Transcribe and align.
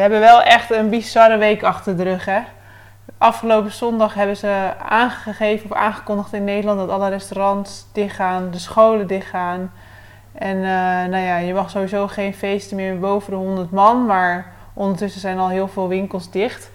We 0.00 0.06
hebben 0.06 0.24
wel 0.24 0.42
echt 0.42 0.70
een 0.70 0.88
bizarre 0.88 1.36
week 1.36 1.62
achter 1.62 1.96
de 1.96 2.02
rug, 2.02 2.24
hè? 2.24 2.40
Afgelopen 3.18 3.72
zondag 3.72 4.14
hebben 4.14 4.36
ze 4.36 4.72
aangegeven 4.88 5.70
of 5.70 5.76
aangekondigd 5.76 6.32
in 6.32 6.44
Nederland 6.44 6.78
dat 6.78 6.88
alle 6.88 7.08
restaurants 7.08 7.86
dichtgaan, 7.92 8.50
de 8.50 8.58
scholen 8.58 9.06
dichtgaan. 9.06 9.72
En 10.32 10.56
uh, 10.56 10.62
nou 11.10 11.16
ja, 11.16 11.36
je 11.36 11.54
mag 11.54 11.70
sowieso 11.70 12.06
geen 12.06 12.34
feesten 12.34 12.76
meer 12.76 12.98
boven 12.98 13.30
de 13.30 13.36
100 13.36 13.70
man, 13.70 14.06
maar 14.06 14.52
ondertussen 14.74 15.20
zijn 15.20 15.38
al 15.38 15.48
heel 15.48 15.68
veel 15.68 15.88
winkels 15.88 16.30
dicht. 16.30 16.70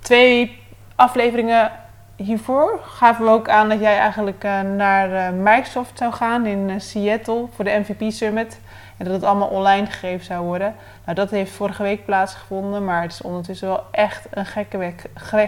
Twee 0.00 0.62
afleveringen 0.94 1.70
hiervoor 2.16 2.80
gaven 2.84 3.24
we 3.24 3.30
ook 3.30 3.48
aan 3.48 3.68
dat 3.68 3.80
jij 3.80 3.98
eigenlijk 3.98 4.44
uh, 4.44 4.60
naar 4.60 5.10
uh, 5.10 5.38
Microsoft 5.38 5.98
zou 5.98 6.12
gaan 6.12 6.46
in 6.46 6.80
Seattle 6.80 7.46
voor 7.54 7.64
de 7.64 7.82
MVP 7.86 8.12
Summit. 8.12 8.60
En 9.00 9.06
dat 9.06 9.14
het 9.14 9.24
allemaal 9.24 9.48
online 9.48 9.86
gegeven 9.86 10.24
zou 10.24 10.44
worden. 10.44 10.74
Nou, 11.04 11.16
dat 11.16 11.30
heeft 11.30 11.52
vorige 11.52 11.82
week 11.82 12.04
plaatsgevonden, 12.04 12.84
maar 12.84 13.02
het 13.02 13.12
is 13.12 13.22
ondertussen 13.22 13.68
wel 13.68 13.84
echt 13.90 14.26
een 14.30 14.46
gekke 14.46 14.78
week, 14.78 15.04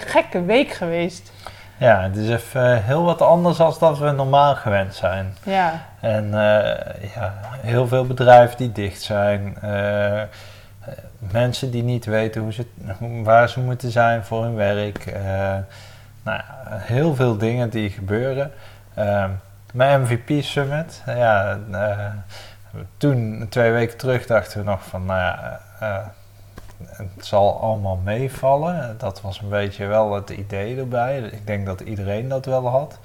gekke 0.07 0.45
week 0.45 0.71
geweest. 0.71 1.33
Ja, 1.77 2.03
het 2.03 2.17
is 2.17 2.29
even 2.29 2.83
heel 2.83 3.03
wat 3.03 3.23
anders 3.23 3.57
dan 3.57 3.75
dat 3.79 3.99
we 3.99 4.11
normaal 4.11 4.55
gewend 4.55 4.95
zijn. 4.95 5.37
Ja. 5.43 5.83
En 6.01 6.25
uh, 6.25 6.33
ja, 7.15 7.35
heel 7.61 7.89
veel 7.89 8.07
bedrijven 8.07 8.57
die 8.57 8.73
dicht 8.73 9.03
zijn. 9.03 9.57
Uh, 9.65 10.23
mensen 11.19 11.71
die 11.71 11.83
niet 11.83 12.05
weten 12.05 12.43
hoe 12.43 12.53
ze, 12.53 12.67
waar 13.23 13.49
ze 13.49 13.61
moeten 13.61 13.91
zijn 13.91 14.25
voor 14.25 14.43
hun 14.43 14.55
werk. 14.55 15.07
Uh, 15.07 15.15
nou, 16.23 16.41
heel 16.71 17.15
veel 17.15 17.37
dingen 17.37 17.71
die 17.71 17.91
gebeuren. 17.91 18.53
mijn 19.73 20.01
MVP 20.01 20.43
Summit, 20.45 21.03
ja, 21.07 21.59
toen, 22.97 23.47
twee 23.49 23.71
weken 23.71 23.99
terug, 23.99 24.27
dachten 24.27 24.59
we 24.59 24.71
nog 24.71 24.83
van, 24.83 25.05
nou 25.05 25.21
ja, 25.21 25.61
uh, 25.83 25.97
het 26.97 27.27
zal 27.27 27.61
allemaal 27.61 27.99
meevallen. 28.05 28.95
Dat 28.99 29.21
was 29.21 29.41
een 29.41 29.49
beetje 29.49 29.87
wel 29.87 30.15
het 30.15 30.31
idee 30.31 30.79
erbij. 30.79 31.19
Ik 31.19 31.47
denk 31.47 31.67
dat 31.67 31.81
iedereen 31.81 32.29
dat 32.29 32.45
wel 32.45 32.69
had. 32.69 32.99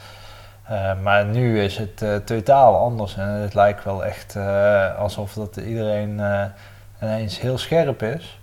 Uh, 0.72 0.92
maar 1.02 1.26
nu 1.26 1.62
is 1.62 1.78
het 1.78 2.02
uh, 2.02 2.16
totaal 2.16 2.78
anders 2.78 3.18
en 3.18 3.28
het 3.28 3.54
lijkt 3.54 3.84
wel 3.84 4.06
echt 4.06 4.38
alsof 4.98 5.34
dat 5.34 5.58
iedereen 5.58 6.22
ineens 7.02 7.40
heel 7.40 7.58
scherp 7.58 8.02
is. 8.02 8.40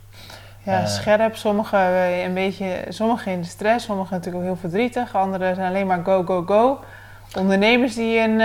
Ja, 0.63 0.87
scherp. 0.87 1.37
Sommigen 1.37 1.79
een 2.25 2.35
beetje, 2.35 2.85
sommigen 2.89 3.33
in 3.33 3.41
de 3.41 3.47
stress, 3.47 3.85
sommigen 3.85 4.13
natuurlijk 4.13 4.45
ook 4.45 4.51
heel 4.51 4.61
verdrietig. 4.61 5.15
Anderen 5.15 5.55
zijn 5.55 5.69
alleen 5.69 5.87
maar 5.87 6.05
go, 6.05 6.23
go, 6.23 6.43
go. 6.43 6.81
Ondernemers 7.37 7.95
die 7.95 8.19
een 8.19 8.41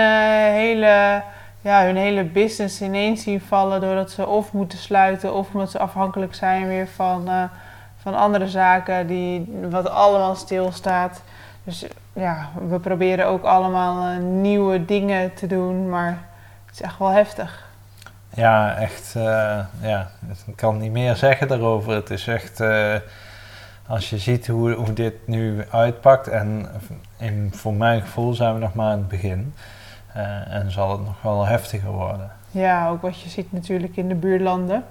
hele 0.52 1.22
ja, 1.60 1.84
hun 1.84 1.96
hele 1.96 2.24
business 2.24 2.80
ineens 2.80 3.22
zien 3.22 3.40
vallen 3.40 3.80
doordat 3.80 4.10
ze 4.10 4.26
of 4.26 4.52
moeten 4.52 4.78
sluiten 4.78 5.34
of 5.34 5.52
omdat 5.52 5.70
ze 5.70 5.78
afhankelijk 5.78 6.34
zijn 6.34 6.66
weer 6.66 6.88
van, 6.88 7.28
uh, 7.28 7.42
van 8.02 8.14
andere 8.14 8.48
zaken 8.48 9.06
die 9.06 9.52
wat 9.70 9.88
allemaal 9.88 10.34
stilstaat. 10.34 11.22
Dus 11.64 11.86
ja, 12.12 12.48
we 12.68 12.78
proberen 12.78 13.26
ook 13.26 13.44
allemaal 13.44 14.10
uh, 14.10 14.18
nieuwe 14.18 14.84
dingen 14.84 15.34
te 15.34 15.46
doen, 15.46 15.88
maar 15.88 16.18
het 16.66 16.74
is 16.74 16.80
echt 16.80 16.98
wel 16.98 17.08
heftig. 17.08 17.68
Ja, 18.34 18.76
echt. 18.76 19.14
Uh, 19.16 19.22
ja, 19.80 20.10
ik 20.46 20.56
kan 20.56 20.78
niet 20.78 20.92
meer 20.92 21.16
zeggen 21.16 21.48
daarover. 21.48 21.92
Het 21.92 22.10
is 22.10 22.26
echt. 22.26 22.60
als 23.86 24.10
je 24.10 24.18
ziet 24.18 24.46
hoe, 24.46 24.72
hoe 24.72 24.92
dit 24.92 25.14
nu 25.26 25.64
uitpakt, 25.70 26.28
en 26.28 26.68
in, 27.18 27.50
voor 27.54 27.74
mijn 27.74 28.00
gevoel 28.00 28.34
zijn 28.34 28.54
we 28.54 28.60
nog 28.60 28.74
maar 28.74 28.90
aan 28.90 28.98
het 28.98 29.08
begin. 29.08 29.54
Uh, 30.16 30.54
en 30.54 30.70
zal 30.70 30.90
het 30.90 31.06
nog 31.06 31.22
wel 31.22 31.46
heftiger 31.46 31.90
worden. 31.90 32.30
Ja, 32.50 32.88
ook 32.88 33.02
wat 33.02 33.20
je 33.20 33.28
ziet 33.28 33.52
natuurlijk 33.52 33.96
in 33.96 34.08
de 34.08 34.14
buurlanden. 34.14 34.84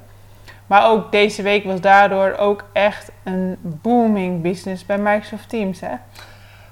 Maar 0.68 0.90
ook 0.90 1.12
deze 1.12 1.42
week 1.42 1.64
was 1.64 1.82
daardoor 1.82 2.36
ook 2.38 2.66
echt 2.74 3.12
een 3.24 3.58
booming 3.62 4.42
business 4.42 4.86
bij 4.86 4.98
Microsoft 4.98 5.50
Teams, 5.50 5.80
hè? 5.80 5.94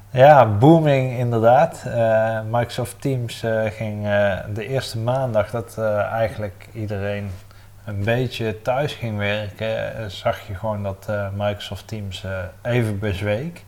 Ja, 0.09 0.45
booming 0.45 1.17
inderdaad. 1.17 1.83
Uh, 1.87 2.39
Microsoft 2.49 3.01
Teams 3.01 3.43
uh, 3.43 3.61
ging 3.65 4.03
de 4.53 4.67
eerste 4.67 4.97
maandag 4.97 5.49
dat 5.49 5.77
eigenlijk 6.11 6.67
iedereen 6.73 7.31
een 7.85 8.03
beetje 8.03 8.61
thuis 8.61 8.93
ging 8.93 9.17
werken, 9.17 10.11
zag 10.11 10.47
je 10.47 10.55
gewoon 10.55 10.83
dat 10.83 11.07
Microsoft 11.33 11.87
Teams 11.87 12.25
even 12.61 12.99
bezweek. 12.99 13.63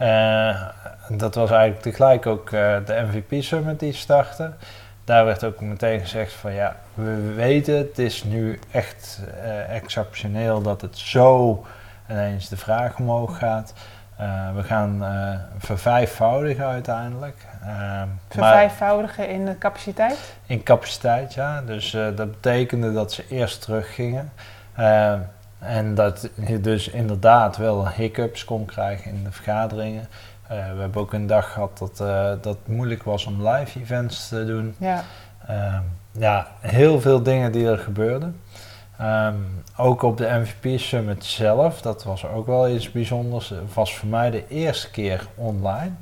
Uh, 0.00 0.62
dat 1.08 1.34
was 1.34 1.50
eigenlijk 1.50 1.82
tegelijk 1.82 2.26
ook 2.26 2.50
uh, 2.50 2.76
de 2.84 3.06
MVP 3.10 3.42
Summit 3.42 3.80
die 3.80 3.92
startte. 3.92 4.52
Daar 5.04 5.24
werd 5.24 5.44
ook 5.44 5.60
meteen 5.60 6.00
gezegd 6.00 6.32
van 6.32 6.52
ja, 6.52 6.76
we 6.94 7.32
weten 7.34 7.76
het 7.76 7.98
is 7.98 8.24
nu 8.24 8.58
echt 8.70 9.20
uh, 9.42 9.74
exceptioneel 9.74 10.62
dat 10.62 10.80
het 10.80 10.98
zo 10.98 11.64
ineens 12.10 12.48
de 12.48 12.56
vraag 12.56 12.98
omhoog 12.98 13.38
gaat. 13.38 13.72
we 14.54 14.62
gaan 14.62 15.04
vervijfvoudigen 15.58 16.66
uiteindelijk. 16.66 17.36
vervijfvoudigen 18.28 19.28
in 19.28 19.44
de 19.44 19.58
capaciteit? 19.58 20.34
In 20.46 20.62
capaciteit, 20.62 21.34
ja. 21.34 21.62
Dus 21.62 21.90
dat 21.90 22.30
betekende 22.30 22.92
dat 22.92 23.12
ze 23.12 23.24
eerst 23.28 23.62
teruggingen. 23.62 24.32
En 25.58 25.94
dat 25.94 26.30
je 26.46 26.60
dus 26.60 26.88
inderdaad 26.88 27.56
wel 27.56 27.88
hiccups 27.88 28.44
kon 28.44 28.64
krijgen 28.64 29.10
in 29.10 29.24
de 29.24 29.32
vergaderingen. 29.32 30.08
Uh, 30.42 30.48
we 30.48 30.80
hebben 30.80 31.00
ook 31.00 31.12
een 31.12 31.26
dag 31.26 31.52
gehad 31.52 31.78
dat, 31.78 32.00
uh, 32.00 32.28
dat 32.28 32.44
het 32.44 32.68
moeilijk 32.68 33.02
was 33.02 33.26
om 33.26 33.48
live 33.48 33.80
events 33.80 34.28
te 34.28 34.46
doen. 34.46 34.74
Ja. 34.78 35.04
Uh, 35.50 35.78
ja, 36.12 36.46
heel 36.60 37.00
veel 37.00 37.22
dingen 37.22 37.52
die 37.52 37.68
er 37.68 37.78
gebeurden. 37.78 38.40
Um, 39.00 39.62
ook 39.76 40.02
op 40.02 40.16
de 40.16 40.44
MVP 40.44 40.80
Summit 40.80 41.24
zelf, 41.24 41.80
dat 41.80 42.04
was 42.04 42.26
ook 42.26 42.46
wel 42.46 42.68
iets 42.68 42.90
bijzonders. 42.90 43.48
Het 43.48 43.74
was 43.74 43.96
voor 43.96 44.08
mij 44.08 44.30
de 44.30 44.48
eerste 44.48 44.90
keer 44.90 45.26
online. 45.34 45.92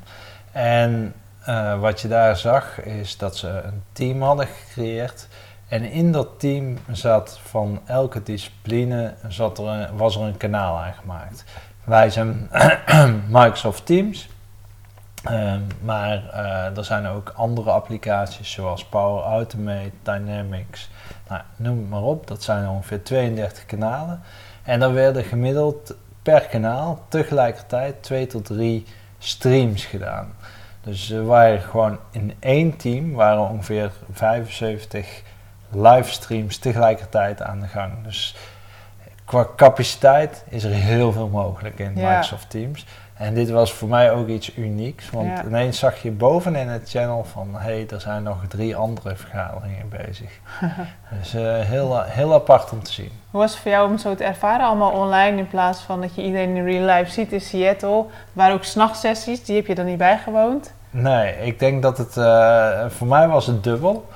En 0.53 1.15
eh, 1.45 1.81
wat 1.81 2.01
je 2.01 2.09
daar 2.09 2.37
zag 2.37 2.81
is 2.81 3.17
dat 3.17 3.37
ze 3.37 3.49
een 3.49 3.83
team 3.93 4.23
hadden 4.23 4.47
gecreëerd 4.47 5.29
en 5.69 5.83
in 5.83 6.13
dat 6.13 6.29
team 6.41 6.79
zat 6.93 7.39
van 7.43 7.81
elke 7.85 8.23
discipline 8.23 9.15
zat 9.29 9.59
er 9.59 9.91
was 9.97 10.17
er 10.17 10.23
een 10.23 10.37
kanaal 10.37 10.79
aangemaakt. 10.79 11.45
Wij 11.85 12.11
zijn 12.11 12.51
Microsoft 13.29 13.87
Teams, 13.87 14.29
um, 15.31 15.67
maar 15.83 16.23
uh, 16.35 16.77
er 16.77 16.85
zijn 16.85 17.07
ook 17.07 17.33
andere 17.37 17.71
applicaties 17.71 18.51
zoals 18.51 18.85
Power 18.85 19.23
Automate, 19.23 19.91
Dynamics, 20.03 20.91
nou, 21.29 21.43
noem 21.57 21.79
het 21.79 21.89
maar 21.89 22.03
op. 22.03 22.27
Dat 22.27 22.43
zijn 22.43 22.69
ongeveer 22.69 23.03
32 23.03 23.67
kanalen. 23.67 24.21
En 24.63 24.83
er 24.83 24.93
werden 24.93 25.25
gemiddeld 25.25 25.95
per 26.23 26.41
kanaal 26.41 27.05
tegelijkertijd 27.09 28.03
2 28.03 28.27
tot 28.27 28.45
3 28.45 28.85
streams 29.19 29.85
gedaan. 29.85 30.35
Dus 30.83 31.11
er 31.11 31.25
waren 31.25 31.61
gewoon 31.61 31.99
in 32.11 32.35
één 32.39 32.77
team 32.77 33.13
waren 33.13 33.49
ongeveer 33.49 33.93
75 34.13 35.23
livestreams 35.75 36.59
tegelijkertijd 36.59 37.43
aan 37.43 37.61
de 37.61 37.67
gang. 37.67 37.93
Dus 38.05 38.37
qua 39.25 39.47
capaciteit 39.57 40.45
is 40.49 40.65
er 40.65 40.71
heel 40.71 41.13
veel 41.13 41.29
mogelijk 41.29 41.79
in 41.79 41.93
Microsoft 41.95 42.51
Teams. 42.51 42.87
En 43.15 43.35
dit 43.35 43.51
was 43.51 43.73
voor 43.73 43.89
mij 43.89 44.13
ook 44.13 44.29
iets 44.29 44.57
unieks, 44.57 45.11
want 45.11 45.43
ineens 45.47 45.79
zag 45.79 46.03
je 46.03 46.11
bovenin 46.11 46.69
het 46.69 46.91
channel 46.91 47.25
van 47.25 47.49
hé, 47.53 47.59
hey, 47.59 47.87
er 47.91 48.01
zijn 48.01 48.23
nog 48.23 48.37
drie 48.49 48.77
andere 48.77 49.17
vergaderingen 49.17 49.89
bezig. 49.89 50.31
dus 51.19 51.35
uh, 51.35 51.59
heel, 51.59 52.03
heel 52.03 52.35
apart 52.35 52.71
om 52.71 52.83
te 52.83 52.93
zien. 52.93 53.11
Hoe 53.31 53.41
was 53.41 53.51
het 53.51 53.61
voor 53.61 53.71
jou 53.71 53.91
om 53.91 53.99
zo 53.99 54.15
te 54.15 54.25
ervaren, 54.25 54.67
allemaal 54.67 54.93
online 54.93 55.39
in 55.39 55.49
plaats 55.49 55.81
van 55.81 56.01
dat 56.01 56.15
je 56.15 56.23
iedereen 56.23 56.57
in 56.57 56.65
real 56.65 56.97
life 56.97 57.11
ziet 57.11 57.33
in 57.33 57.41
Seattle? 57.41 58.05
Waren 58.33 58.55
ook 58.55 58.65
s'nachtsessies, 58.65 59.45
die 59.45 59.57
heb 59.57 59.67
je 59.67 59.75
dan 59.75 59.87
niet 59.87 59.99
bijgewoond? 59.99 60.73
Nee, 60.91 61.37
ik 61.37 61.59
denk 61.59 61.83
dat 61.83 61.99
het, 61.99 62.17
uh, 62.17 62.85
voor 62.89 63.07
mij 63.07 63.29
was 63.29 63.47
het 63.47 63.65
dubbel. 63.65 64.09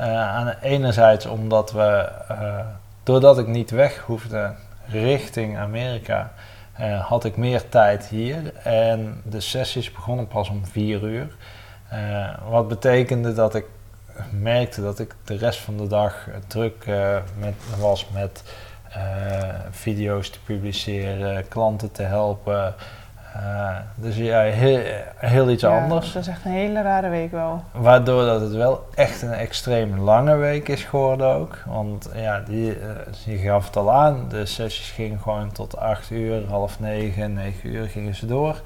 Uh, 0.00 0.06
aan 0.06 0.54
enerzijds 0.62 1.26
omdat 1.26 1.72
we, 1.72 2.08
uh, 2.30 2.58
doordat 3.02 3.38
ik 3.38 3.46
niet 3.46 3.70
weg 3.70 3.98
hoefde 3.98 4.52
richting 4.86 5.58
Amerika, 5.58 6.32
uh, 6.80 7.06
had 7.06 7.24
ik 7.24 7.36
meer 7.36 7.68
tijd 7.68 8.06
hier. 8.06 8.54
En 8.62 9.22
de 9.24 9.40
sessies 9.40 9.92
begonnen 9.92 10.26
pas 10.28 10.48
om 10.48 10.66
vier 10.66 11.02
uur. 11.02 11.36
wat 12.48 12.68
betekende 12.68 13.32
dat 13.32 13.54
ik 13.54 13.64
merkte 14.30 14.82
dat 14.82 14.98
ik 14.98 15.14
de 15.24 15.36
rest 15.36 15.60
van 15.60 15.76
de 15.76 15.86
dag 15.86 16.28
druk 16.46 16.86
met, 17.38 17.54
was 17.78 18.08
met 18.08 18.42
video's 19.70 20.30
te 20.30 20.40
publiceren, 20.40 21.48
klanten 21.48 21.92
te 21.92 22.02
helpen. 22.02 22.74
Dus 23.94 24.16
ja, 24.16 24.40
heel, 24.40 24.80
heel 25.16 25.50
iets 25.50 25.62
ja, 25.62 25.82
anders. 25.82 26.12
Dat 26.12 26.22
is 26.22 26.28
echt 26.28 26.44
een 26.44 26.50
hele 26.50 26.82
rare 26.82 27.08
week 27.08 27.30
wel. 27.30 27.64
Waardoor 27.72 28.24
dat 28.24 28.40
het 28.40 28.52
wel 28.52 28.88
echt 28.94 29.22
een 29.22 29.32
extreem 29.32 29.98
lange 29.98 30.36
week 30.36 30.68
is 30.68 30.84
geworden 30.84 31.26
ook. 31.26 31.58
Want 31.66 32.10
ja, 32.14 32.40
die, 32.40 32.78
je 33.24 33.36
gaf 33.36 33.66
het 33.66 33.76
al 33.76 33.92
aan, 33.92 34.28
de 34.28 34.46
sessies 34.46 34.90
gingen 34.90 35.20
gewoon 35.20 35.52
tot 35.52 35.76
8 35.76 36.10
uur, 36.10 36.48
half 36.48 36.80
9, 36.80 37.32
9 37.32 37.68
uur 37.68 37.86
gingen 37.86 38.14
ze 38.14 38.26
door. 38.26 38.60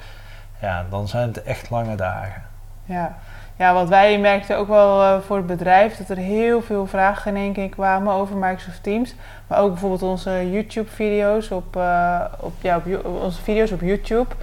Ja, 0.60 0.84
dan 0.90 1.08
zijn 1.08 1.28
het 1.28 1.42
echt 1.42 1.70
lange 1.70 1.96
dagen. 1.96 2.42
Ja, 2.84 3.16
ja 3.56 3.74
wat 3.74 3.88
wij 3.88 4.18
merkten 4.18 4.58
ook 4.58 4.68
wel 4.68 5.00
uh, 5.02 5.20
voor 5.20 5.36
het 5.36 5.46
bedrijf, 5.46 5.96
dat 5.96 6.08
er 6.08 6.16
heel 6.16 6.62
veel 6.62 6.86
vragen 6.86 7.36
in 7.36 7.42
één 7.42 7.52
keer 7.52 7.68
kwamen 7.68 8.12
over 8.12 8.36
Microsoft 8.36 8.82
Teams. 8.82 9.14
Maar 9.46 9.58
ook 9.60 9.70
bijvoorbeeld 9.70 10.02
onze 10.02 10.50
YouTube-video's 10.50 11.50
op, 11.50 11.76
uh, 11.76 12.20
op, 12.40 12.52
ja, 12.60 12.82
onze 13.22 13.42
video's 13.42 13.70
op 13.70 13.80
YouTube. 13.80 14.34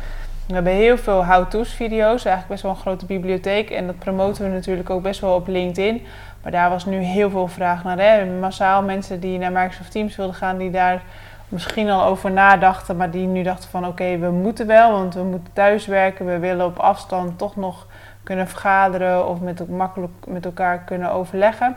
We 0.48 0.54
hebben 0.54 0.74
heel 0.74 0.98
veel 0.98 1.25
how-to's 1.25 1.74
video's, 1.74 2.25
eigenlijk 2.25 2.48
best 2.48 2.62
wel 2.62 2.72
een 2.72 2.78
grote 2.78 3.06
bibliotheek. 3.06 3.69
En 3.69 3.86
dat 3.86 4.00
promoten 4.00 4.44
we 4.44 4.50
natuurlijk 4.50 4.90
ook 4.90 5.02
best 5.02 5.19
wel 5.19 5.36
op 5.36 5.48
LinkedIn. 5.48 6.06
Maar 6.42 6.52
daar 6.52 6.69
was 6.69 6.86
nu 6.86 6.98
heel 6.98 7.30
veel 7.30 7.48
vraag 7.48 7.84
naar. 7.84 8.00
Hè? 8.00 8.25
Massaal 8.25 8.81
mensen 8.81 9.19
die 9.19 9.38
naar 9.38 9.52
Microsoft 9.52 9.92
Teams 9.92 10.16
wilden 10.16 10.36
gaan, 10.36 10.58
die 10.58 10.72
daar 10.72 11.02
misschien 11.50 11.90
al 11.90 12.04
over 12.04 12.31
nadachten, 12.31 12.98
maar 12.98 13.12
die 13.12 13.28
nu 13.28 13.44
dachten 13.44 13.69
van 13.69 13.88
oké, 13.88 14.18
we 14.18 14.30
moeten 14.30 14.68
wel, 14.68 14.92
want 14.92 15.13
we 15.13 15.24
moeten 15.24 15.54
thuiswerken. 15.54 16.25
We 16.25 16.40
willen 16.40 16.66
op 16.66 16.78
afstand 16.78 17.38
toch 17.38 17.56
nog 17.56 17.88
kunnen 18.23 18.47
vergaderen 18.47 19.27
of 19.27 19.39
met, 19.39 19.69
makkelijk 19.69 20.13
met 20.27 20.45
elkaar 20.45 20.79
kunnen 20.79 21.12
overleggen. 21.12 21.75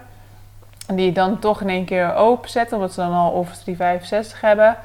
En 0.87 0.97
die 0.97 1.13
dan 1.13 1.39
toch 1.39 1.61
in 1.61 1.69
één 1.69 1.85
keer 1.85 2.15
openzetten, 2.15 2.77
omdat 2.77 2.93
ze 2.93 3.01
dan 3.01 3.13
al 3.13 3.31
Office 3.31 3.63
365 3.63 4.41
hebben. 4.41 4.77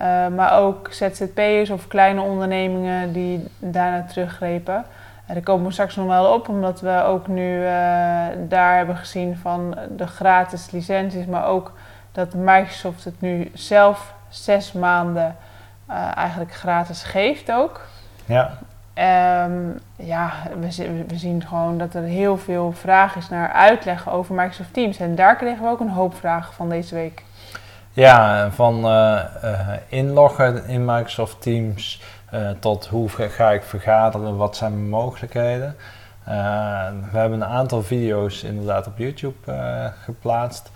Uh, 0.00 0.26
maar 0.26 0.58
ook 0.58 0.92
ZZP'ers 0.92 1.70
of 1.70 1.86
kleine 1.86 2.20
ondernemingen 2.20 3.12
die 3.12 3.44
daarna 3.58 4.04
teruggrepen. 4.04 4.84
En 5.26 5.34
daar 5.34 5.42
komen 5.42 5.66
we 5.66 5.72
straks 5.72 5.96
nog 5.96 6.06
wel 6.06 6.34
op, 6.34 6.48
omdat 6.48 6.80
we 6.80 7.02
ook 7.02 7.26
nu 7.26 7.56
uh, 7.56 7.68
daar 8.48 8.76
hebben 8.76 8.96
gezien 8.96 9.36
van 9.36 9.78
de 9.96 10.06
gratis 10.06 10.70
licenties, 10.70 11.26
maar 11.26 11.46
ook 11.46 11.72
dat 12.12 12.34
Microsoft 12.34 13.04
het 13.04 13.20
nu 13.20 13.50
zelf 13.54 14.14
zes 14.28 14.72
maanden 14.72 15.36
uh, 15.90 16.16
eigenlijk 16.16 16.54
gratis 16.54 17.02
geeft 17.02 17.52
ook. 17.52 17.86
Ja. 18.24 18.58
Um, 18.98 19.78
ja, 19.96 20.32
we, 20.60 21.04
we, 21.06 21.16
zien 21.16 21.46
gewoon 21.46 21.78
dat 21.78 21.94
er 21.94 22.02
heel 22.02 22.38
veel 22.38 22.72
vraag 22.72 23.16
is 23.16 23.28
naar 23.28 23.52
uitleg 23.52 24.10
over 24.10 24.34
Microsoft 24.34 24.72
Teams. 24.72 24.98
En 24.98 25.14
daar 25.14 25.36
kregen 25.36 25.62
we 25.62 25.68
ook 25.68 25.80
een 25.80 25.90
hoop 25.90 26.14
vragen 26.14 26.54
van 26.54 26.68
deze 26.68 26.94
week. 26.94 27.22
Ja, 27.92 28.50
van 28.50 28.84
uh, 28.84 29.20
uh, 29.44 29.68
inloggen 29.88 30.66
in 30.66 30.84
Microsoft 30.84 31.42
Teams 31.42 32.02
tot 32.58 32.86
hoe 32.86 33.08
ga 33.08 33.50
ik 33.50 33.62
vergaderen, 33.62 34.36
wat 34.36 34.56
zijn 34.56 34.72
mijn 34.72 34.88
mogelijkheden. 34.88 35.76
we 37.10 37.18
hebben 37.18 37.40
een 37.40 37.44
aantal 37.44 37.82
video's 37.82 38.42
inderdaad 38.42 38.86
op 38.86 38.98
YouTube 38.98 39.52
geplaatst. 40.04 40.70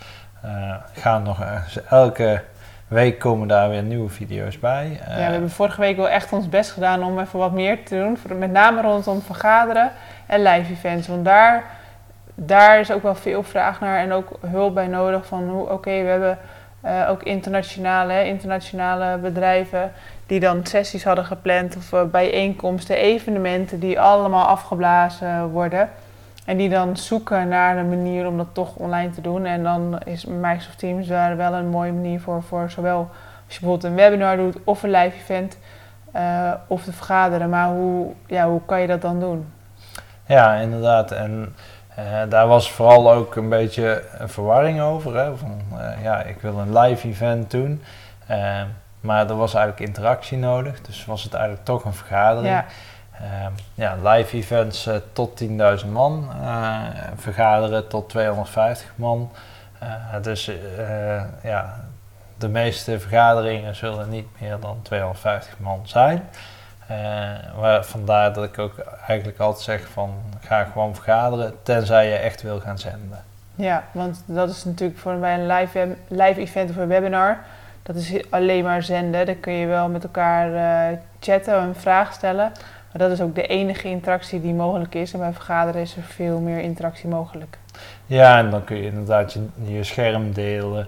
gaan 0.92 1.22
nog 1.22 1.38
elke 1.88 2.42
week 2.92 3.18
komen 3.18 3.48
daar 3.48 3.68
weer 3.68 3.82
nieuwe 3.82 4.08
video's 4.08 4.58
bij. 4.58 5.00
ja, 5.08 5.14
we 5.14 5.20
hebben 5.20 5.50
vorige 5.50 5.80
week 5.80 5.96
wel 5.96 6.08
echt 6.08 6.32
ons 6.32 6.48
best 6.48 6.70
gedaan 6.70 7.04
om 7.04 7.18
even 7.18 7.38
wat 7.38 7.52
meer 7.52 7.84
te 7.84 7.94
doen. 7.94 8.38
Met 8.38 8.50
name 8.50 8.80
rondom 8.80 9.22
vergaderen 9.22 9.90
en 10.26 10.42
live 10.42 10.72
events. 10.72 11.08
Want 11.08 11.24
daar, 11.24 11.64
daar 12.34 12.80
is 12.80 12.90
ook 12.92 13.02
wel 13.02 13.14
veel 13.14 13.42
vraag 13.42 13.80
naar 13.80 13.98
en 13.98 14.12
ook 14.12 14.38
hulp 14.46 14.74
bij 14.74 14.86
nodig. 14.86 15.26
Van 15.26 15.48
hoe, 15.48 15.70
oké, 15.70 15.90
we 15.90 16.08
hebben 16.08 16.38
uh, 16.84 17.10
ook 17.10 17.22
internationale, 17.22 18.26
internationale 18.26 19.18
bedrijven 19.18 19.92
die 20.26 20.40
dan 20.40 20.66
sessies 20.66 21.04
hadden 21.04 21.24
gepland 21.24 21.76
of 21.76 21.92
uh, 21.92 22.02
bijeenkomsten, 22.04 22.96
evenementen 22.96 23.80
die 23.80 24.00
allemaal 24.00 24.46
afgeblazen 24.46 25.48
worden. 25.48 25.90
En 26.44 26.56
die 26.56 26.68
dan 26.68 26.96
zoeken 26.96 27.48
naar 27.48 27.76
een 27.76 27.88
manier 27.88 28.26
om 28.26 28.36
dat 28.36 28.46
toch 28.52 28.76
online 28.76 29.10
te 29.10 29.20
doen. 29.20 29.44
En 29.44 29.62
dan 29.62 29.98
is 30.04 30.24
Microsoft 30.24 30.78
Teams 30.78 31.06
daar 31.06 31.36
wel 31.36 31.52
een 31.52 31.68
mooie 31.68 31.92
manier 31.92 32.20
voor. 32.20 32.42
Voor 32.42 32.70
zowel 32.70 32.98
als 33.46 33.54
je 33.54 33.60
bijvoorbeeld 33.60 33.84
een 33.84 33.94
webinar 33.94 34.36
doet 34.36 34.56
of 34.64 34.82
een 34.82 34.90
live 34.90 35.16
event 35.16 35.58
uh, 36.16 36.52
of 36.66 36.84
te 36.84 36.92
vergaderen. 36.92 37.48
Maar 37.48 37.68
hoe, 37.68 38.12
ja, 38.26 38.48
hoe 38.48 38.60
kan 38.66 38.80
je 38.80 38.86
dat 38.86 39.02
dan 39.02 39.20
doen? 39.20 39.52
Ja, 40.26 40.54
inderdaad. 40.54 41.10
En 41.10 41.54
uh, 41.98 42.04
daar 42.28 42.46
was 42.46 42.72
vooral 42.72 43.12
ook 43.12 43.36
een 43.36 43.48
beetje 43.48 44.04
een 44.18 44.28
verwarring 44.28 44.80
over. 44.80 45.16
Hè? 45.16 45.36
Van, 45.36 45.60
uh, 45.72 46.02
ja, 46.02 46.22
ik 46.22 46.40
wil 46.40 46.58
een 46.58 46.78
live 46.78 47.08
event 47.08 47.50
doen. 47.50 47.82
maar 49.00 49.28
er 49.28 49.36
was 49.36 49.54
eigenlijk 49.54 49.86
interactie 49.86 50.38
nodig. 50.38 50.80
Dus 50.80 51.04
was 51.04 51.22
het 51.22 51.34
eigenlijk 51.34 51.64
toch 51.64 51.84
een 51.84 51.94
vergadering. 51.94 52.54
Ja. 52.54 52.64
Uh, 53.20 53.46
ja, 53.74 53.96
live 54.02 54.36
events 54.36 54.86
uh, 54.86 54.96
tot 55.12 55.42
10.000 55.44 55.88
man, 55.90 56.30
uh, 56.40 56.78
vergaderen 57.16 57.88
tot 57.88 58.08
250 58.08 58.92
man. 58.94 59.30
dus 60.22 60.50
ja, 61.42 61.74
de 62.38 62.48
meeste 62.48 63.00
vergaderingen 63.00 63.74
zullen 63.74 64.08
niet 64.08 64.26
meer 64.40 64.56
dan 64.60 64.78
250 64.82 65.58
man 65.58 65.80
zijn. 65.84 66.28
waar, 67.56 67.84
vandaar 67.84 68.32
dat 68.32 68.44
ik 68.44 68.58
ook 68.58 68.78
eigenlijk 69.06 69.38
altijd 69.38 69.64
zeg 69.64 69.88
van 69.88 70.14
ga 70.40 70.64
gewoon 70.64 70.94
vergaderen 70.94 71.54
tenzij 71.62 72.08
je 72.08 72.14
echt 72.14 72.42
wil 72.42 72.60
gaan 72.60 72.78
zenden. 72.78 73.24
Ja, 73.54 73.84
want 73.92 74.22
dat 74.26 74.50
is 74.50 74.64
natuurlijk 74.64 74.98
voor 74.98 75.16
bij 75.16 75.34
een 75.34 75.46
live, 75.46 75.96
live 76.08 76.40
event 76.40 76.70
of 76.70 76.76
een 76.76 76.88
webinar, 76.88 77.38
dat 77.82 77.96
is 77.96 78.30
alleen 78.30 78.64
maar 78.64 78.82
zenden. 78.82 79.26
Dan 79.26 79.40
kun 79.40 79.52
je 79.52 79.66
wel 79.66 79.88
met 79.88 80.02
elkaar 80.02 80.98
chatten 81.20 81.54
en 81.54 81.74
vragen 81.76 82.14
stellen. 82.14 82.52
Maar 82.92 83.08
dat 83.08 83.10
is 83.10 83.20
ook 83.20 83.34
de 83.34 83.46
enige 83.46 83.88
interactie 83.88 84.40
die 84.40 84.54
mogelijk 84.54 84.94
is. 84.94 85.12
En 85.12 85.18
bij 85.18 85.32
vergaderen 85.32 85.80
is 85.80 85.96
er 85.96 86.02
veel 86.02 86.40
meer 86.40 86.58
interactie 86.58 87.08
mogelijk. 87.08 87.58
Ja, 88.06 88.38
en 88.38 88.50
dan 88.50 88.64
kun 88.64 88.76
je 88.76 88.84
inderdaad 88.84 89.32
je, 89.32 89.46
je 89.64 89.84
scherm 89.84 90.32
delen. 90.32 90.86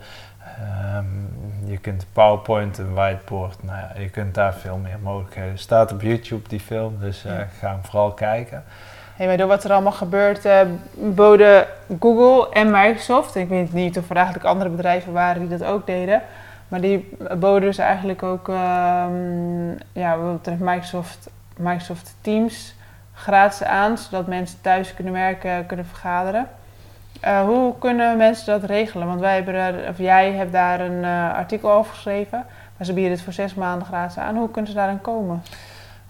Um, 0.97 1.29
je 1.65 1.79
kunt 1.79 2.07
PowerPoint 2.13 2.79
en 2.79 2.95
whiteboard. 2.95 3.63
Nou 3.63 3.79
ja, 3.79 4.01
je 4.01 4.09
kunt 4.09 4.35
daar 4.35 4.55
veel 4.55 4.77
meer 4.77 4.99
mogelijkheden. 5.03 5.59
staat 5.59 5.93
op 5.93 6.03
YouTube 6.03 6.49
die 6.49 6.61
film, 6.61 6.97
dus 7.01 7.25
uh, 7.25 7.33
ja. 7.33 7.47
ga 7.59 7.69
hem 7.69 7.85
vooral 7.85 8.13
kijken. 8.13 8.65
Hey, 9.17 9.27
maar 9.27 9.37
door 9.37 9.49
wat 9.49 9.65
er 9.65 9.73
allemaal 9.73 9.93
gebeurt, 9.93 10.45
uh, 10.45 10.61
boden 10.95 11.67
Google 12.01 12.53
en 12.53 12.71
Microsoft, 12.71 13.35
ik 13.35 13.49
weet 13.49 13.73
niet 13.73 13.99
of 13.99 14.11
er 14.11 14.17
eigenlijk 14.17 14.47
andere 14.47 14.71
bedrijven 14.71 15.13
waren 15.13 15.49
die 15.49 15.59
dat 15.59 15.69
ook 15.69 15.87
deden, 15.87 16.23
maar 16.69 16.81
die 16.81 17.17
boden 17.39 17.61
dus 17.61 17.79
eigenlijk 17.79 18.23
ook, 18.23 18.49
um, 18.49 19.77
ja, 19.93 20.19
wat 20.19 20.33
betreft 20.33 20.61
Microsoft 20.61 21.31
Microsoft 21.57 22.15
Teams 22.21 22.75
gratis 23.15 23.67
aan, 23.67 23.99
zodat 23.99 24.27
mensen 24.27 24.61
thuis 24.61 24.95
kunnen 24.95 25.13
werken, 25.13 25.67
kunnen 25.67 25.87
vergaderen. 25.87 26.49
Uh, 27.25 27.41
hoe 27.41 27.79
kunnen 27.79 28.17
mensen 28.17 28.61
dat 28.61 28.71
regelen? 28.71 29.07
Want 29.07 29.21
wij 29.21 29.35
hebben 29.35 29.89
of 29.89 29.99
jij 29.99 30.33
hebt 30.33 30.53
daar 30.53 30.81
een 30.81 31.03
uh, 31.03 31.35
artikel 31.35 31.73
over 31.73 31.95
geschreven, 31.95 32.45
maar 32.77 32.87
ze 32.87 32.93
bieden 32.93 33.13
het 33.13 33.23
voor 33.23 33.33
zes 33.33 33.55
maanden 33.55 33.87
gratis 33.87 34.19
aan. 34.19 34.37
Hoe 34.37 34.51
kunnen 34.51 34.71
ze 34.71 34.77
daarin 34.77 35.01
komen? 35.01 35.43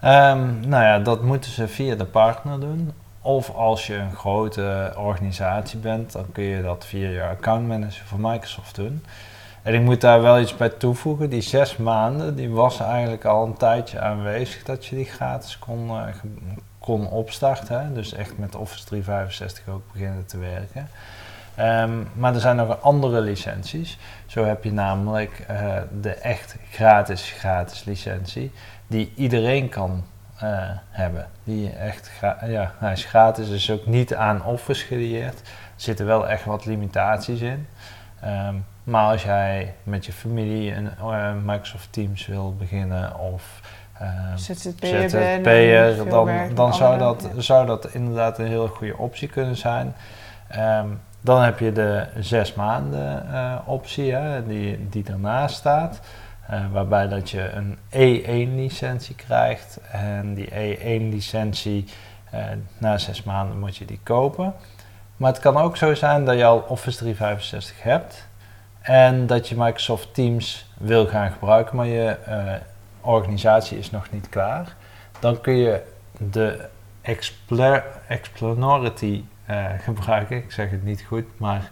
Um, 0.04 0.68
nou 0.68 0.84
ja, 0.84 0.98
dat 0.98 1.22
moeten 1.22 1.50
ze 1.50 1.68
via 1.68 1.94
de 1.94 2.04
partner 2.04 2.60
doen. 2.60 2.92
Of 3.20 3.54
als 3.54 3.86
je 3.86 3.94
een 3.94 4.14
grote 4.14 4.92
organisatie 4.96 5.78
bent, 5.78 6.12
dan 6.12 6.24
kun 6.32 6.44
je 6.44 6.62
dat 6.62 6.86
via 6.86 7.08
je 7.08 7.22
accountmanager 7.22 8.06
van 8.06 8.20
Microsoft 8.20 8.74
doen. 8.74 9.04
En 9.64 9.74
ik 9.74 9.80
moet 9.80 10.00
daar 10.00 10.22
wel 10.22 10.40
iets 10.40 10.56
bij 10.56 10.68
toevoegen. 10.68 11.30
Die 11.30 11.40
zes 11.40 11.76
maanden, 11.76 12.36
die 12.36 12.50
was 12.50 12.80
eigenlijk 12.80 13.24
al 13.24 13.46
een 13.46 13.56
tijdje 13.56 14.00
aanwezig 14.00 14.62
dat 14.62 14.86
je 14.86 14.96
die 14.96 15.04
gratis 15.04 15.58
kon, 15.58 15.86
uh, 15.86 16.02
kon 16.78 17.08
opstarten. 17.08 17.80
Hè? 17.80 17.92
Dus 17.92 18.12
echt 18.12 18.38
met 18.38 18.54
Office 18.54 18.84
365 18.84 19.74
ook 19.74 19.92
beginnen 19.92 20.26
te 20.26 20.38
werken. 20.38 20.88
Um, 21.60 22.08
maar 22.14 22.34
er 22.34 22.40
zijn 22.40 22.56
nog 22.56 22.82
andere 22.82 23.20
licenties. 23.20 23.98
Zo 24.26 24.44
heb 24.44 24.64
je 24.64 24.72
namelijk 24.72 25.46
uh, 25.50 25.76
de 26.00 26.14
echt 26.14 26.56
gratis, 26.70 27.34
gratis 27.38 27.84
licentie, 27.84 28.52
die 28.86 29.12
iedereen 29.16 29.68
kan 29.68 30.04
uh, 30.42 30.70
hebben. 30.90 31.28
Die 31.44 31.70
echt 31.70 32.10
ja, 32.46 32.72
hij 32.78 32.92
is 32.92 33.04
gratis, 33.04 33.48
is 33.48 33.70
ook 33.70 33.86
niet 33.86 34.14
aan 34.14 34.44
Office 34.44 34.84
gelieerd. 34.84 35.40
Er 35.40 35.46
zitten 35.76 36.06
wel 36.06 36.28
echt 36.28 36.44
wat 36.44 36.64
limitaties 36.64 37.40
in. 37.40 37.66
Um, 38.24 38.64
maar 38.84 39.10
als 39.10 39.22
jij 39.22 39.74
met 39.82 40.06
je 40.06 40.12
familie 40.12 40.74
een 40.74 40.90
uh, 41.02 41.32
Microsoft 41.44 41.92
Teams 41.92 42.26
wil 42.26 42.54
beginnen 42.58 43.18
of 43.18 43.60
uh, 44.02 44.08
ZZP'er, 44.34 45.10
ZZP'er 45.10 46.08
dan, 46.08 46.30
dan 46.54 46.74
zou, 46.74 46.98
dat, 46.98 47.28
zou 47.36 47.66
dat 47.66 47.88
inderdaad 47.92 48.38
een 48.38 48.46
hele 48.46 48.68
goede 48.68 48.96
optie 48.96 49.28
kunnen 49.28 49.56
zijn. 49.56 49.94
Um, 50.56 51.00
dan 51.20 51.42
heb 51.42 51.58
je 51.58 51.72
de 51.72 52.06
zes 52.18 52.54
maanden 52.54 53.26
uh, 53.30 53.54
optie 53.64 54.12
hè, 54.12 54.46
die, 54.46 54.88
die 54.88 55.02
daarnaast 55.02 55.56
staat. 55.56 56.00
Uh, 56.50 56.60
waarbij 56.72 57.08
dat 57.08 57.30
je 57.30 57.50
een 57.50 57.76
E1 57.90 58.54
licentie 58.54 59.14
krijgt. 59.14 59.78
En 59.90 60.34
die 60.34 60.48
E1 60.50 61.08
licentie, 61.10 61.84
na 62.78 62.98
zes 62.98 63.22
maanden 63.22 63.58
moet 63.58 63.76
je 63.76 63.84
die 63.84 64.00
kopen. 64.02 64.54
Maar 65.16 65.32
het 65.32 65.40
kan 65.40 65.56
ook 65.56 65.76
zo 65.76 65.94
zijn 65.94 66.24
dat 66.24 66.36
je 66.36 66.44
al 66.44 66.64
Office 66.68 66.98
365 66.98 67.82
hebt. 67.82 68.26
En 68.84 69.26
dat 69.26 69.48
je 69.48 69.54
Microsoft 69.56 70.14
Teams 70.14 70.66
wil 70.78 71.06
gaan 71.06 71.30
gebruiken, 71.30 71.76
maar 71.76 71.86
je 71.86 72.16
uh, 72.28 72.52
organisatie 73.00 73.78
is 73.78 73.90
nog 73.90 74.10
niet 74.10 74.28
klaar. 74.28 74.76
Dan 75.18 75.40
kun 75.40 75.56
je 75.56 75.82
de 76.18 76.68
Explonority 78.06 79.24
uh, 79.50 79.66
gebruiken. 79.78 80.36
Ik 80.36 80.52
zeg 80.52 80.70
het 80.70 80.84
niet 80.84 81.02
goed, 81.02 81.24
maar 81.36 81.70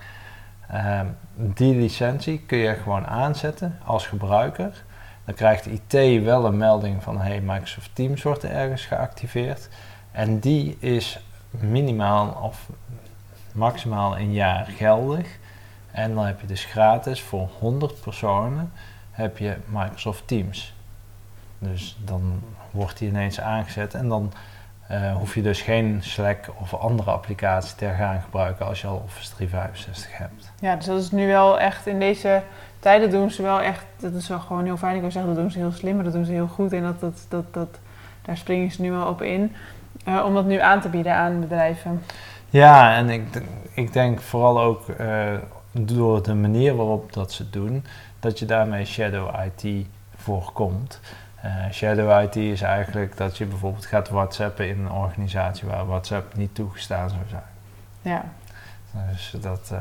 uh, 0.70 1.00
die 1.34 1.74
licentie 1.74 2.40
kun 2.46 2.58
je 2.58 2.74
gewoon 2.74 3.06
aanzetten 3.06 3.78
als 3.84 4.06
gebruiker. 4.06 4.82
Dan 5.24 5.34
krijgt 5.34 5.66
IT 5.66 6.22
wel 6.24 6.44
een 6.44 6.56
melding 6.56 7.02
van 7.02 7.20
hey, 7.20 7.40
Microsoft 7.40 7.90
Teams 7.94 8.22
wordt 8.22 8.42
er 8.42 8.50
ergens 8.50 8.86
geactiveerd. 8.86 9.68
En 10.12 10.38
die 10.38 10.76
is 10.80 11.20
minimaal 11.50 12.38
of 12.42 12.68
maximaal 13.52 14.18
een 14.18 14.32
jaar 14.32 14.66
geldig. 14.76 15.40
En 15.92 16.14
dan 16.14 16.24
heb 16.24 16.40
je 16.40 16.46
dus 16.46 16.64
gratis 16.64 17.22
voor 17.22 17.48
100 17.58 18.00
personen 18.00 18.72
heb 19.10 19.38
je 19.38 19.56
Microsoft 19.66 20.26
Teams. 20.26 20.74
Dus 21.58 21.98
dan 22.04 22.42
wordt 22.70 22.98
die 22.98 23.08
ineens 23.08 23.40
aangezet 23.40 23.94
en 23.94 24.08
dan 24.08 24.32
uh, 24.90 25.16
hoef 25.16 25.34
je 25.34 25.42
dus 25.42 25.62
geen 25.62 25.98
Slack 26.02 26.48
of 26.60 26.74
andere 26.74 27.10
applicatie 27.10 27.76
te 27.76 27.88
gaan 27.98 28.20
gebruiken 28.20 28.66
als 28.66 28.80
je 28.80 28.86
al 28.86 29.02
Office 29.04 29.34
365 29.34 30.18
hebt. 30.18 30.52
Ja, 30.60 30.76
dus 30.76 30.86
dat 30.86 31.00
is 31.00 31.10
nu 31.10 31.26
wel 31.26 31.60
echt 31.60 31.86
in 31.86 31.98
deze 31.98 32.42
tijden 32.78 33.10
doen 33.10 33.30
ze 33.30 33.42
wel 33.42 33.60
echt, 33.60 33.84
dat 33.96 34.14
is 34.14 34.28
wel 34.28 34.40
gewoon 34.40 34.64
heel 34.64 34.76
fijn. 34.76 34.94
Ik 34.94 35.00
wil 35.00 35.10
zeggen, 35.10 35.34
dat 35.34 35.42
doen 35.42 35.50
ze 35.50 35.58
heel 35.58 35.72
slim, 35.72 35.94
maar 35.94 36.04
dat 36.04 36.12
doen 36.12 36.24
ze 36.24 36.32
heel 36.32 36.46
goed 36.46 36.72
en 36.72 36.82
dat, 36.82 37.00
dat, 37.00 37.26
dat, 37.28 37.54
dat, 37.54 37.78
daar 38.22 38.36
springen 38.36 38.70
ze 38.70 38.82
nu 38.82 38.90
wel 38.90 39.06
op 39.06 39.22
in. 39.22 39.54
Uh, 40.08 40.24
om 40.24 40.34
dat 40.34 40.46
nu 40.46 40.60
aan 40.60 40.80
te 40.80 40.88
bieden 40.88 41.14
aan 41.14 41.40
bedrijven. 41.40 42.02
Ja, 42.50 42.96
en 42.96 43.10
ik, 43.10 43.42
ik 43.74 43.92
denk 43.92 44.20
vooral 44.20 44.60
ook 44.60 44.88
uh, 45.00 45.34
door 45.72 46.22
de 46.22 46.34
manier 46.34 46.76
waarop 46.76 47.12
dat 47.12 47.32
ze 47.32 47.50
doen, 47.50 47.84
dat 48.20 48.38
je 48.38 48.44
daarmee 48.44 48.84
Shadow 48.84 49.34
IT 49.44 49.86
voorkomt. 50.16 51.00
Uh, 51.44 51.70
Shadow 51.70 52.22
IT 52.22 52.36
is 52.36 52.60
eigenlijk 52.60 53.16
dat 53.16 53.38
je 53.38 53.46
bijvoorbeeld 53.46 53.86
gaat 53.86 54.08
WhatsAppen 54.08 54.68
in 54.68 54.78
een 54.78 54.92
organisatie 54.92 55.68
waar 55.68 55.86
WhatsApp 55.86 56.36
niet 56.36 56.54
toegestaan 56.54 57.08
zou 57.10 57.22
zijn. 57.28 57.42
Ja. 58.02 58.24
Dus 59.10 59.34
dat. 59.40 59.70
Uh, 59.72 59.78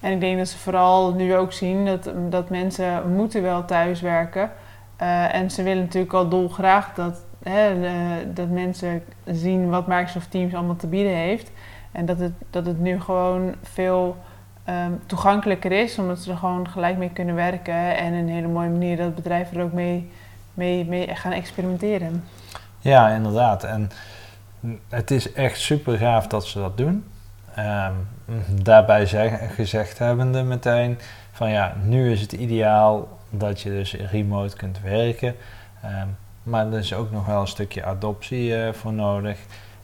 en 0.00 0.12
ik 0.12 0.20
denk 0.20 0.38
dat 0.38 0.48
ze 0.48 0.58
vooral 0.58 1.14
nu 1.14 1.36
ook 1.36 1.52
zien 1.52 1.86
dat, 1.86 2.10
dat 2.28 2.50
mensen 2.50 3.12
moeten 3.12 3.42
wel 3.42 3.64
thuiswerken. 3.64 4.50
Uh, 5.02 5.34
en 5.34 5.50
ze 5.50 5.62
willen 5.62 5.82
natuurlijk 5.82 6.12
al 6.12 6.28
dolgraag 6.28 6.94
dat, 6.94 7.20
hè, 7.42 7.74
dat 8.32 8.48
mensen 8.48 9.02
zien 9.24 9.70
wat 9.70 9.86
Microsoft 9.86 10.30
Teams 10.30 10.54
allemaal 10.54 10.76
te 10.76 10.86
bieden 10.86 11.14
heeft. 11.14 11.50
En 11.92 12.06
dat 12.06 12.18
het, 12.18 12.32
dat 12.50 12.66
het 12.66 12.80
nu 12.80 13.00
gewoon 13.00 13.54
veel 13.62 14.16
um, 14.68 15.00
toegankelijker 15.06 15.72
is, 15.72 15.98
omdat 15.98 16.18
ze 16.18 16.30
er 16.30 16.36
gewoon 16.36 16.68
gelijk 16.68 16.96
mee 16.96 17.10
kunnen 17.10 17.34
werken. 17.34 17.96
En 17.96 18.12
een 18.12 18.28
hele 18.28 18.48
mooie 18.48 18.68
manier 18.68 18.96
dat 18.96 19.14
bedrijven 19.14 19.56
er 19.56 19.64
ook 19.64 19.72
mee, 19.72 20.10
mee, 20.54 21.08
gaan 21.14 21.32
experimenteren. 21.32 22.24
Ja, 22.78 23.08
inderdaad. 23.08 23.64
En 23.64 23.90
het 24.88 25.10
is 25.10 25.32
echt 25.32 25.58
super 25.60 25.98
gaaf 25.98 26.26
dat 26.26 26.46
ze 26.46 26.58
dat 26.58 26.76
doen. 26.76 27.04
Um, 27.58 28.08
daarbij 28.62 29.06
zeg, 29.06 29.54
gezegd 29.54 29.98
hebbende 29.98 30.42
meteen 30.42 30.98
van 31.32 31.50
ja, 31.50 31.74
nu 31.82 32.12
is 32.12 32.20
het 32.20 32.32
ideaal 32.32 33.08
dat 33.30 33.60
je 33.60 33.70
dus 33.70 33.94
remote 33.94 34.56
kunt 34.56 34.80
werken. 34.80 35.34
Um, 35.84 36.16
maar 36.42 36.66
er 36.66 36.78
is 36.78 36.94
ook 36.94 37.10
nog 37.10 37.26
wel 37.26 37.40
een 37.40 37.46
stukje 37.46 37.84
adoptie 37.84 38.56
uh, 38.56 38.72
voor 38.72 38.92
nodig. 38.92 39.38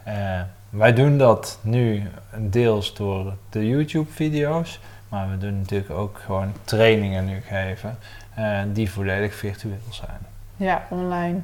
Uh, 0.08 0.40
wij 0.72 0.92
doen 0.92 1.18
dat 1.18 1.58
nu 1.62 2.02
deels 2.36 2.94
door 2.94 3.32
de 3.50 3.68
YouTube-video's, 3.68 4.80
maar 5.08 5.30
we 5.30 5.38
doen 5.38 5.58
natuurlijk 5.58 5.90
ook 5.90 6.18
gewoon 6.24 6.52
trainingen 6.64 7.24
nu 7.24 7.40
geven 7.40 7.98
uh, 8.38 8.58
die 8.66 8.90
volledig 8.90 9.34
virtueel 9.34 9.76
zijn. 9.90 10.18
Ja, 10.56 10.82
online. 10.88 11.40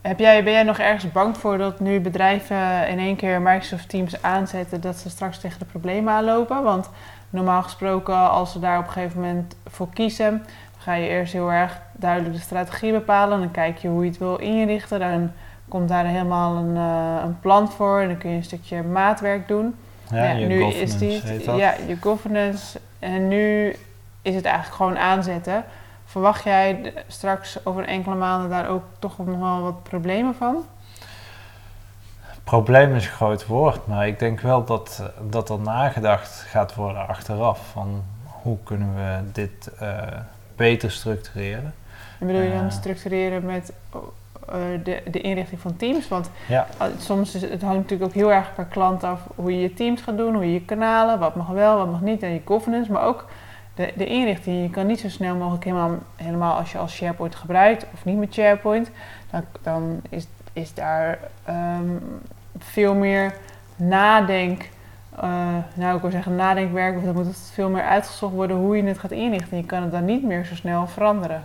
Heb 0.00 0.18
jij, 0.18 0.44
ben 0.44 0.52
jij 0.52 0.62
nog 0.62 0.78
ergens 0.78 1.12
bang 1.12 1.36
voor 1.36 1.58
dat 1.58 1.80
nu 1.80 2.00
bedrijven 2.00 2.88
in 2.88 2.98
één 2.98 3.16
keer 3.16 3.40
Microsoft 3.42 3.88
Teams 3.88 4.22
aanzetten, 4.22 4.80
dat 4.80 4.96
ze 4.96 5.10
straks 5.10 5.38
tegen 5.38 5.58
de 5.58 5.64
problemen 5.64 6.12
aanlopen? 6.12 6.62
Want 6.62 6.90
normaal 7.30 7.62
gesproken, 7.62 8.30
als 8.30 8.52
ze 8.52 8.58
daar 8.58 8.78
op 8.78 8.86
een 8.86 8.92
gegeven 8.92 9.20
moment 9.20 9.56
voor 9.66 9.88
kiezen, 9.92 10.44
ga 10.78 10.94
je 10.94 11.08
eerst 11.08 11.32
heel 11.32 11.52
erg 11.52 11.80
duidelijk 11.92 12.34
de 12.34 12.40
strategie 12.40 12.92
bepalen. 12.92 13.40
Dan 13.40 13.50
kijk 13.50 13.78
je 13.78 13.88
hoe 13.88 14.04
je 14.04 14.10
het 14.10 14.18
wil 14.18 14.36
inrichten. 14.36 14.98
Dan 14.98 15.32
komt 15.68 15.88
daar 15.88 16.06
helemaal 16.06 16.56
een, 16.56 16.76
uh, 16.76 17.22
een 17.24 17.40
plan 17.40 17.70
voor. 17.70 18.00
En 18.00 18.08
dan 18.08 18.18
kun 18.18 18.30
je 18.30 18.36
een 18.36 18.44
stukje 18.44 18.82
maatwerk 18.82 19.48
doen. 19.48 19.74
Ja, 20.10 20.24
ja 20.24 20.46
nu 20.46 20.64
is 20.64 20.98
die, 20.98 21.22
ja, 21.56 21.74
je 21.86 21.96
governance. 22.00 22.80
En 22.98 23.28
nu 23.28 23.76
is 24.22 24.34
het 24.34 24.44
eigenlijk 24.44 24.76
gewoon 24.76 24.98
aanzetten. 24.98 25.64
Verwacht 26.04 26.44
jij 26.44 26.92
straks 27.06 27.66
over 27.66 27.84
enkele 27.84 28.14
maanden 28.14 28.50
daar 28.50 28.68
ook 28.68 28.82
toch 28.98 29.18
nog 29.18 29.38
wel 29.38 29.60
wat 29.60 29.82
problemen 29.82 30.34
van? 30.34 30.64
Probleem 32.44 32.94
is 32.94 33.04
een 33.04 33.12
groot 33.12 33.46
woord, 33.46 33.86
maar 33.86 34.06
ik 34.06 34.18
denk 34.18 34.40
wel 34.40 34.64
dat, 34.64 35.02
dat 35.20 35.50
er 35.50 35.58
nagedacht 35.58 36.30
gaat 36.30 36.74
worden 36.74 37.08
achteraf 37.08 37.60
van 37.72 38.04
hoe 38.24 38.56
kunnen 38.62 38.94
we 38.94 39.30
dit 39.32 39.70
uh, 39.82 40.02
beter 40.56 40.90
structureren. 40.90 41.74
En 42.18 42.26
bedoel 42.26 42.42
je 42.42 42.52
dan 42.52 42.64
uh, 42.64 42.70
structureren 42.70 43.44
met 43.44 43.72
de, 44.82 45.02
de 45.10 45.20
inrichting 45.20 45.60
van 45.60 45.76
teams? 45.76 46.08
Want 46.08 46.30
ja. 46.48 46.66
soms 46.98 47.34
is 47.34 47.42
het 47.42 47.62
hangt 47.62 47.76
natuurlijk 47.76 48.10
ook 48.10 48.16
heel 48.16 48.32
erg 48.32 48.54
per 48.54 48.64
klant 48.64 49.04
af 49.04 49.20
hoe 49.34 49.52
je 49.54 49.60
je 49.60 49.74
teams 49.74 50.00
gaat 50.00 50.16
doen, 50.16 50.34
hoe 50.34 50.46
je 50.46 50.52
je 50.52 50.64
kanalen, 50.64 51.18
wat 51.18 51.34
mag 51.34 51.48
wel, 51.48 51.76
wat 51.76 51.90
mag 51.90 52.00
niet 52.00 52.22
en 52.22 52.32
je 52.32 52.40
governance, 52.44 52.92
maar 52.92 53.02
ook 53.02 53.26
de, 53.74 53.92
de 53.96 54.06
inrichting. 54.06 54.62
Je 54.62 54.70
kan 54.70 54.86
niet 54.86 55.00
zo 55.00 55.08
snel 55.08 55.34
mogelijk 55.34 55.64
helemaal, 55.64 55.98
helemaal 56.16 56.58
als 56.58 56.72
je 56.72 56.78
als 56.78 56.94
SharePoint 56.94 57.34
gebruikt 57.34 57.86
of 57.94 58.04
niet 58.04 58.18
met 58.18 58.34
SharePoint, 58.34 58.90
dan, 59.30 59.44
dan 59.62 60.00
is, 60.08 60.26
is 60.52 60.74
daar 60.74 61.18
um, 61.48 62.20
veel 62.58 62.94
meer 62.94 63.34
nadenk. 63.76 64.68
Uh, 65.24 65.56
nou, 65.74 65.96
ik 65.96 66.02
wil 66.02 66.10
zeggen 66.10 66.36
nadenkwerk, 66.36 66.96
of 66.96 67.02
dan 67.02 67.14
moet 67.14 67.26
het 67.26 67.50
veel 67.52 67.70
meer 67.70 67.82
uitgezocht 67.82 68.34
worden 68.34 68.56
hoe 68.56 68.76
je 68.76 68.82
het 68.82 68.98
gaat 68.98 69.10
inrichten. 69.10 69.56
Je 69.56 69.64
kan 69.64 69.82
het 69.82 69.90
dan 69.90 70.04
niet 70.04 70.22
meer 70.22 70.44
zo 70.44 70.54
snel 70.54 70.86
veranderen. 70.86 71.42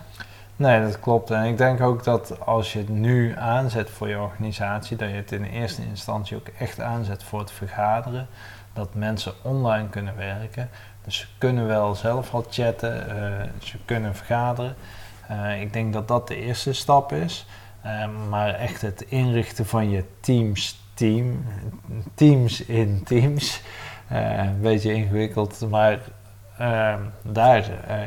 Nee, 0.56 0.82
dat 0.82 1.00
klopt. 1.00 1.30
En 1.30 1.44
ik 1.44 1.58
denk 1.58 1.80
ook 1.80 2.04
dat 2.04 2.46
als 2.46 2.72
je 2.72 2.78
het 2.78 2.88
nu 2.88 3.34
aanzet 3.36 3.90
voor 3.90 4.08
je 4.08 4.18
organisatie, 4.18 4.96
dat 4.96 5.08
je 5.08 5.14
het 5.14 5.32
in 5.32 5.44
eerste 5.44 5.82
instantie 5.82 6.36
ook 6.36 6.48
echt 6.58 6.80
aanzet 6.80 7.22
voor 7.22 7.38
het 7.38 7.50
vergaderen. 7.50 8.26
Dat 8.72 8.94
mensen 8.94 9.32
online 9.42 9.88
kunnen 9.88 10.16
werken. 10.16 10.70
Dus 11.04 11.16
ze 11.18 11.26
kunnen 11.38 11.66
wel 11.66 11.94
zelf 11.94 12.34
al 12.34 12.44
chatten, 12.50 13.06
uh, 13.08 13.48
ze 13.58 13.78
kunnen 13.84 14.14
vergaderen. 14.14 14.74
Uh, 15.30 15.60
ik 15.60 15.72
denk 15.72 15.92
dat 15.92 16.08
dat 16.08 16.28
de 16.28 16.36
eerste 16.36 16.72
stap 16.72 17.12
is. 17.12 17.46
Uh, 17.86 18.04
maar 18.28 18.54
echt 18.54 18.82
het 18.82 19.00
inrichten 19.00 19.66
van 19.66 19.90
je 19.90 20.04
teams, 20.20 20.80
team, 20.94 21.44
teams 22.14 22.64
in 22.64 23.02
teams. 23.04 23.62
een 24.08 24.60
beetje 24.60 24.92
ingewikkeld, 24.92 25.66
maar 25.70 25.98
daar 27.22 27.64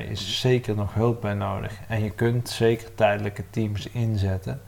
is 0.09 0.39
zeker 0.39 0.75
nog 0.75 0.93
hulp 0.93 1.21
bij 1.21 1.33
nodig. 1.33 1.73
En 1.87 2.03
je 2.03 2.09
kunt 2.09 2.49
zeker 2.49 2.95
tijdelijke 2.95 3.43
teams 3.49 3.89
inzetten. 3.89 4.61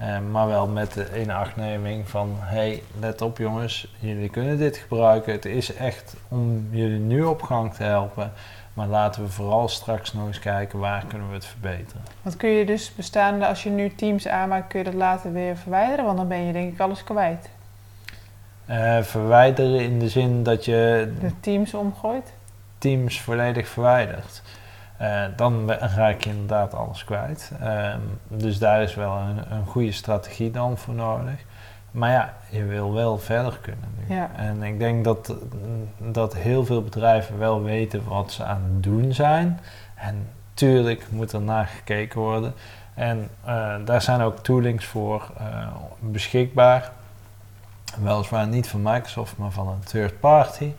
Uh, 0.00 0.18
maar 0.30 0.46
wel 0.46 0.68
met 0.68 0.92
de 0.92 1.20
inachtneming 1.20 2.08
van, 2.08 2.36
hey, 2.38 2.82
let 3.00 3.22
op 3.22 3.38
jongens, 3.38 3.94
jullie 3.98 4.28
kunnen 4.28 4.58
dit 4.58 4.76
gebruiken. 4.76 5.32
Het 5.32 5.44
is 5.44 5.74
echt 5.74 6.16
om 6.28 6.68
jullie 6.70 6.98
nu 6.98 7.22
op 7.22 7.42
gang 7.42 7.74
te 7.74 7.82
helpen. 7.82 8.32
Maar 8.74 8.86
laten 8.86 9.22
we 9.22 9.28
vooral 9.28 9.68
straks 9.68 10.12
nog 10.12 10.26
eens 10.26 10.38
kijken 10.38 10.78
waar 10.78 11.04
kunnen 11.08 11.28
we 11.28 11.34
het 11.34 11.46
verbeteren. 11.46 12.02
Wat 12.22 12.36
kun 12.36 12.48
je 12.48 12.66
dus 12.66 12.94
bestaande, 12.94 13.46
als 13.46 13.62
je 13.62 13.70
nu 13.70 13.94
teams 13.94 14.28
aanmaakt, 14.28 14.68
kun 14.68 14.78
je 14.78 14.84
dat 14.84 14.94
later 14.94 15.32
weer 15.32 15.56
verwijderen? 15.56 16.04
Want 16.04 16.16
dan 16.16 16.28
ben 16.28 16.46
je 16.46 16.52
denk 16.52 16.72
ik 16.72 16.80
alles 16.80 17.04
kwijt. 17.04 17.50
Uh, 18.70 19.02
verwijderen 19.02 19.80
in 19.80 19.98
de 19.98 20.08
zin 20.08 20.42
dat 20.42 20.64
je... 20.64 21.12
De 21.20 21.40
teams 21.40 21.74
omgooit? 21.74 22.32
Teams 22.78 23.20
volledig 23.20 23.68
verwijderd. 23.68 24.42
Uh, 25.00 25.24
dan 25.36 25.70
raak 25.70 26.20
je 26.20 26.30
inderdaad 26.30 26.74
alles 26.74 27.04
kwijt. 27.04 27.52
Uh, 27.62 27.94
dus 28.28 28.58
daar 28.58 28.82
is 28.82 28.94
wel 28.94 29.16
een, 29.16 29.52
een, 29.52 29.66
goede 29.66 29.92
strategie 29.92 30.50
dan 30.50 30.78
voor 30.78 30.94
nodig. 30.94 31.44
Maar 31.90 32.10
ja, 32.10 32.34
je 32.50 32.64
wil 32.64 32.92
wel 32.92 33.18
verder 33.18 33.58
kunnen 33.60 33.88
nu. 33.98 34.14
Ja. 34.14 34.30
En 34.36 34.62
ik 34.62 34.78
denk 34.78 35.04
dat, 35.04 35.34
dat 35.98 36.34
heel 36.34 36.64
veel 36.64 36.82
bedrijven 36.82 37.38
wel 37.38 37.62
weten 37.62 38.08
wat 38.08 38.32
ze 38.32 38.44
aan 38.44 38.62
het 38.62 38.82
doen 38.82 39.12
zijn. 39.12 39.60
En 39.94 40.28
tuurlijk 40.54 41.06
moet 41.10 41.32
er 41.32 41.40
naar 41.40 41.66
gekeken 41.66 42.20
worden. 42.20 42.54
En 42.94 43.28
uh, 43.46 43.74
daar 43.84 44.02
zijn 44.02 44.20
ook 44.20 44.38
toolings 44.38 44.84
voor 44.84 45.32
beschikbaar. 45.98 46.90
Weliswaar 48.02 48.46
niet 48.46 48.68
van 48.68 48.82
Microsoft, 48.82 49.36
maar 49.36 49.50
van 49.50 49.68
een 49.68 49.84
third 49.84 50.20
party. 50.20 50.72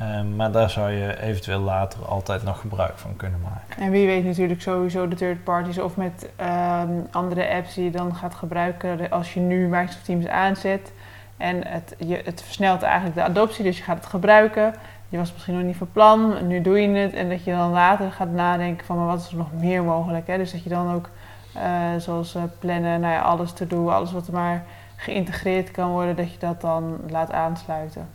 Um, 0.00 0.36
maar 0.36 0.52
daar 0.52 0.70
zou 0.70 0.90
je 0.90 1.20
eventueel 1.20 1.60
later 1.60 2.04
altijd 2.04 2.42
nog 2.42 2.60
gebruik 2.60 2.98
van 2.98 3.16
kunnen 3.16 3.40
maken. 3.40 3.82
En 3.82 3.90
wie 3.90 4.06
weet 4.06 4.24
natuurlijk 4.24 4.60
sowieso 4.60 5.08
de 5.08 5.16
third 5.16 5.44
parties 5.44 5.78
of 5.78 5.96
met 5.96 6.30
um, 6.40 7.06
andere 7.10 7.48
apps 7.48 7.74
die 7.74 7.84
je 7.84 7.90
dan 7.90 8.14
gaat 8.14 8.34
gebruiken 8.34 9.10
als 9.10 9.34
je 9.34 9.40
nu 9.40 9.66
Microsoft 9.66 10.04
Teams 10.04 10.26
aanzet. 10.26 10.92
En 11.36 11.66
het, 11.66 11.94
je, 11.98 12.20
het 12.24 12.42
versnelt 12.42 12.82
eigenlijk 12.82 13.14
de 13.14 13.22
adoptie, 13.22 13.64
dus 13.64 13.76
je 13.76 13.82
gaat 13.82 13.96
het 13.96 14.06
gebruiken. 14.06 14.74
je 15.08 15.16
was 15.16 15.32
misschien 15.32 15.54
nog 15.54 15.64
niet 15.64 15.76
van 15.76 15.92
plan, 15.92 16.46
nu 16.46 16.60
doe 16.60 16.80
je 16.80 16.88
het. 16.88 17.12
En 17.12 17.28
dat 17.28 17.44
je 17.44 17.50
dan 17.50 17.70
later 17.70 18.12
gaat 18.12 18.30
nadenken 18.30 18.86
van, 18.86 18.96
maar 18.96 19.06
wat 19.06 19.20
is 19.20 19.30
er 19.30 19.36
nog 19.36 19.52
meer 19.52 19.82
mogelijk? 19.82 20.26
Hè? 20.26 20.36
Dus 20.36 20.52
dat 20.52 20.62
je 20.62 20.68
dan 20.68 20.94
ook, 20.94 21.08
eh, 21.52 21.62
zoals 21.98 22.34
uh, 22.34 22.42
plannen, 22.58 23.00
nou 23.00 23.12
ja, 23.14 23.20
alles 23.20 23.52
te 23.52 23.66
doen, 23.66 23.88
alles 23.88 24.12
wat 24.12 24.26
er 24.26 24.32
maar 24.32 24.64
geïntegreerd 24.96 25.70
kan 25.70 25.90
worden, 25.90 26.16
dat 26.16 26.32
je 26.32 26.38
dat 26.38 26.60
dan 26.60 27.00
laat 27.08 27.32
aansluiten. 27.32 28.08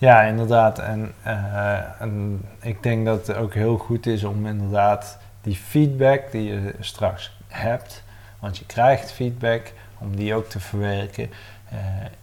Ja, 0.00 0.22
inderdaad. 0.22 0.78
En, 0.78 1.12
uh, 1.26 2.00
en 2.00 2.42
ik 2.60 2.82
denk 2.82 3.04
dat 3.06 3.26
het 3.26 3.36
ook 3.36 3.54
heel 3.54 3.76
goed 3.76 4.06
is 4.06 4.24
om 4.24 4.46
inderdaad 4.46 5.18
die 5.40 5.56
feedback 5.56 6.30
die 6.30 6.44
je 6.44 6.74
straks 6.80 7.36
hebt, 7.48 8.02
want 8.38 8.58
je 8.58 8.66
krijgt 8.66 9.12
feedback, 9.12 9.72
om 9.98 10.16
die 10.16 10.34
ook 10.34 10.48
te 10.48 10.60
verwerken 10.60 11.30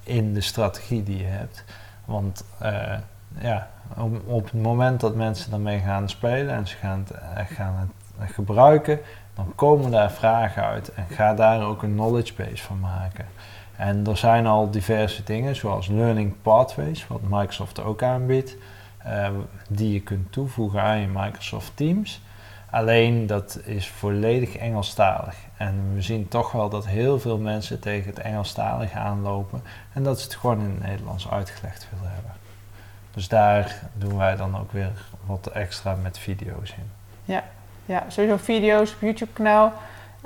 in 0.04 0.34
de 0.34 0.42
strategie 0.42 1.04
die 1.04 1.18
je 1.18 1.26
hebt. 1.26 1.64
Want 2.06 2.44
ja, 3.40 3.68
op, 4.26 4.44
het 4.44 4.62
moment 4.62 5.00
dat 5.00 5.16
mensen 5.16 5.52
daarmee 5.52 5.80
gaan 5.80 6.10
spelen 6.10 6.56
en 6.56 6.68
ze 6.68 6.76
gaan 6.76 7.06
het, 7.08 7.12
eh, 7.12 7.58
gaan 7.58 7.92
het 8.18 8.32
gebruiken, 8.32 9.00
dan 9.36 9.52
komen 9.56 9.92
daar 9.92 10.12
vragen 10.12 10.64
uit 10.64 10.94
en 10.94 11.06
ga 11.10 11.34
daar 11.34 11.66
ook 11.66 11.84
een 11.84 11.94
knowledge 11.94 12.34
base 12.34 12.64
van 12.64 12.80
maken. 12.80 13.26
En 13.78 14.08
er 14.08 14.18
zijn 14.18 14.48
al 14.48 14.72
diverse 14.72 15.24
dingen, 15.24 15.56
zoals 15.56 15.88
Learning 15.88 16.34
Pathways, 16.42 17.08
wat 17.08 17.22
Microsoft 17.22 17.84
ook 17.84 18.04
aanbiedt, 18.04 18.56
uh, 19.06 19.28
die 19.70 19.94
je 19.94 20.02
kunt 20.02 20.32
toevoegen 20.32 20.82
aan 20.82 21.00
je 21.00 21.08
Microsoft 21.08 21.72
Teams. 21.76 22.22
Alleen 22.70 23.28
dat 23.28 23.60
is 23.64 23.88
volledig 23.88 24.56
Engelstalig. 24.56 25.36
En 25.58 25.92
we 25.94 26.02
zien 26.02 26.28
toch 26.28 26.52
wel 26.52 26.70
dat 26.70 26.88
heel 26.88 27.20
veel 27.20 27.38
mensen 27.38 27.80
tegen 27.80 28.10
het 28.10 28.20
Engelstalig 28.20 28.94
aanlopen 28.94 29.62
en 29.94 30.04
dat 30.04 30.20
ze 30.20 30.26
het 30.26 30.36
gewoon 30.36 30.60
in 30.60 30.70
het 30.70 30.84
Nederlands 30.84 31.30
uitgelegd 31.30 31.88
willen 31.94 32.14
hebben. 32.14 32.32
Dus 33.12 33.28
daar 33.28 33.82
doen 33.94 34.18
wij 34.18 34.36
dan 34.36 34.58
ook 34.58 34.72
weer 34.72 34.92
wat 35.26 35.48
extra 35.48 35.96
met 35.96 36.20
video's 36.20 36.70
in. 36.70 36.90
Ja, 37.26 37.44
ja 37.86 38.04
sowieso 38.08 38.38
video's 38.38 38.94
op 38.94 39.02
YouTube-kanaal. 39.02 39.74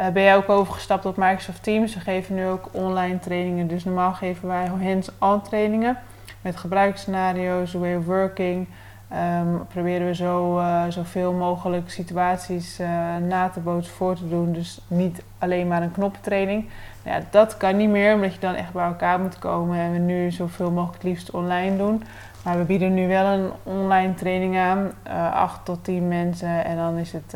Uh, 0.02 0.08
ben 0.08 0.24
jij 0.24 0.36
ook 0.36 0.50
overgestapt 0.50 1.06
op 1.06 1.18
Microsoft 1.18 1.64
Teams. 1.64 1.94
We 1.94 2.00
geven 2.00 2.36
nu 2.36 2.48
ook 2.48 2.70
online 2.72 3.20
trainingen. 3.20 3.68
Dus 3.68 3.84
normaal 3.84 4.14
geven 4.14 4.48
wij 4.48 4.68
hands-on 4.68 5.42
trainingen 5.42 5.98
met 6.42 6.56
gebruiksscenario's, 6.56 7.74
way 7.74 7.96
of 7.96 8.06
working. 8.06 8.68
Um, 9.14 9.68
proberen 9.68 10.08
we 10.08 10.16
zo 10.16 10.60
uh, 10.60 10.84
zoveel 10.90 11.34
mogelijk 11.34 11.90
situaties 11.90 12.80
uh, 12.80 12.88
na 13.28 13.50
te 13.50 13.60
bootsen 13.60 13.94
voor 13.94 14.16
te 14.16 14.30
doen. 14.30 14.54
Dus 14.54 14.80
niet 14.88 15.24
alleen 15.40 15.68
maar 15.68 15.82
een 15.82 15.92
knoppentraining. 15.92 16.70
Nou 17.04 17.20
ja, 17.20 17.26
dat 17.30 17.58
kan 17.58 17.78
niet 17.78 17.90
meer, 17.90 18.14
omdat 18.14 18.34
je 18.34 18.40
dan 18.40 18.56
echt 18.56 18.74
bij 18.74 18.86
elkaar 18.86 19.20
moet 19.20 19.40
komen. 19.40 19.80
En 19.80 19.92
we 19.92 19.98
nu 19.98 20.32
zoveel 20.32 20.72
mogelijk 20.72 21.04
liefst 21.04 21.32
online 21.32 21.78
doen. 21.78 22.04
Maar 22.44 22.58
we 22.58 22.64
bieden 22.64 22.94
nu 22.94 23.08
wel 23.08 23.26
een 23.26 23.52
online 23.64 24.14
training 24.14 24.58
aan, 24.58 24.92
8 25.34 25.66
tot 25.66 25.84
10 25.84 26.08
mensen. 26.08 26.66
En 26.66 26.78
dan 26.78 26.98
is 26.98 27.12
het 27.12 27.36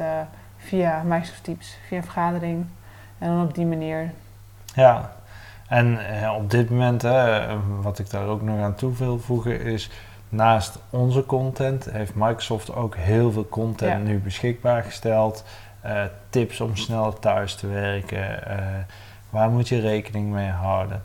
via 0.66 1.04
Microsoft 1.04 1.44
Teams, 1.44 1.78
via 1.88 2.02
vergadering. 2.02 2.66
En 3.18 3.28
dan 3.28 3.42
op 3.42 3.56
die 3.56 3.66
manier. 3.66 4.12
Ja, 4.76 5.12
en 5.68 6.00
uh, 6.22 6.34
op 6.36 6.52
dit 6.52 6.70
moment, 6.70 7.02
wat 7.82 8.00
ik 8.00 8.10
daar 8.10 8.28
ook 8.28 8.42
nog 8.42 8.60
aan 8.60 8.76
toe 8.76 8.94
wil 8.94 9.20
voegen, 9.20 9.62
is 9.62 9.90
naast 10.30 10.80
onze 10.90 11.26
content 11.26 11.92
heeft 11.92 12.16
Microsoft 12.16 12.76
ook 12.76 12.96
heel 12.96 13.32
veel 13.32 13.50
content 13.50 14.06
nu 14.06 14.20
beschikbaar 14.20 14.84
gesteld. 14.84 15.44
Uh, 15.86 16.04
tips 16.30 16.62
om 16.62 16.76
sneller 16.76 17.20
thuis 17.20 17.56
te 17.56 17.68
werken. 17.68 18.40
waar 19.30 19.50
moet 19.50 19.68
je 19.68 19.80
rekening 19.80 20.32
mee 20.32 20.50
houden? 20.50 21.02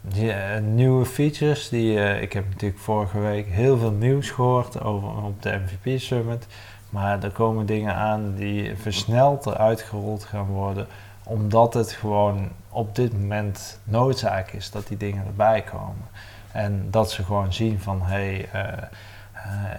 Die, 0.00 0.32
nieuwe 0.60 1.04
features, 1.04 1.68
die, 1.68 2.20
ik 2.20 2.32
heb 2.32 2.44
natuurlijk 2.48 2.80
vorige 2.80 3.18
week 3.18 3.46
heel 3.46 3.78
veel 3.78 3.90
nieuws 3.90 4.30
gehoord 4.30 4.82
over, 4.82 5.08
op 5.08 5.42
de 5.42 5.60
MVP 5.64 6.00
Summit. 6.00 6.46
Maar 6.92 7.22
er 7.22 7.30
komen 7.30 7.66
dingen 7.66 7.94
aan 7.94 8.34
die 8.34 8.76
versneld 8.76 9.46
eruit 9.46 9.82
gerold 9.82 10.24
gaan 10.24 10.46
worden, 10.46 10.86
omdat 11.24 11.74
het 11.74 11.92
gewoon 11.92 12.48
op 12.68 12.94
dit 12.94 13.12
moment 13.12 13.80
noodzaak 13.84 14.50
is 14.50 14.70
dat 14.70 14.86
die 14.86 14.96
dingen 14.96 15.26
erbij 15.26 15.62
komen. 15.62 16.06
En 16.52 16.86
dat 16.90 17.10
ze 17.10 17.24
gewoon 17.24 17.52
zien 17.52 17.80
van 17.80 18.02
hé, 18.02 18.46
hey, 18.48 18.48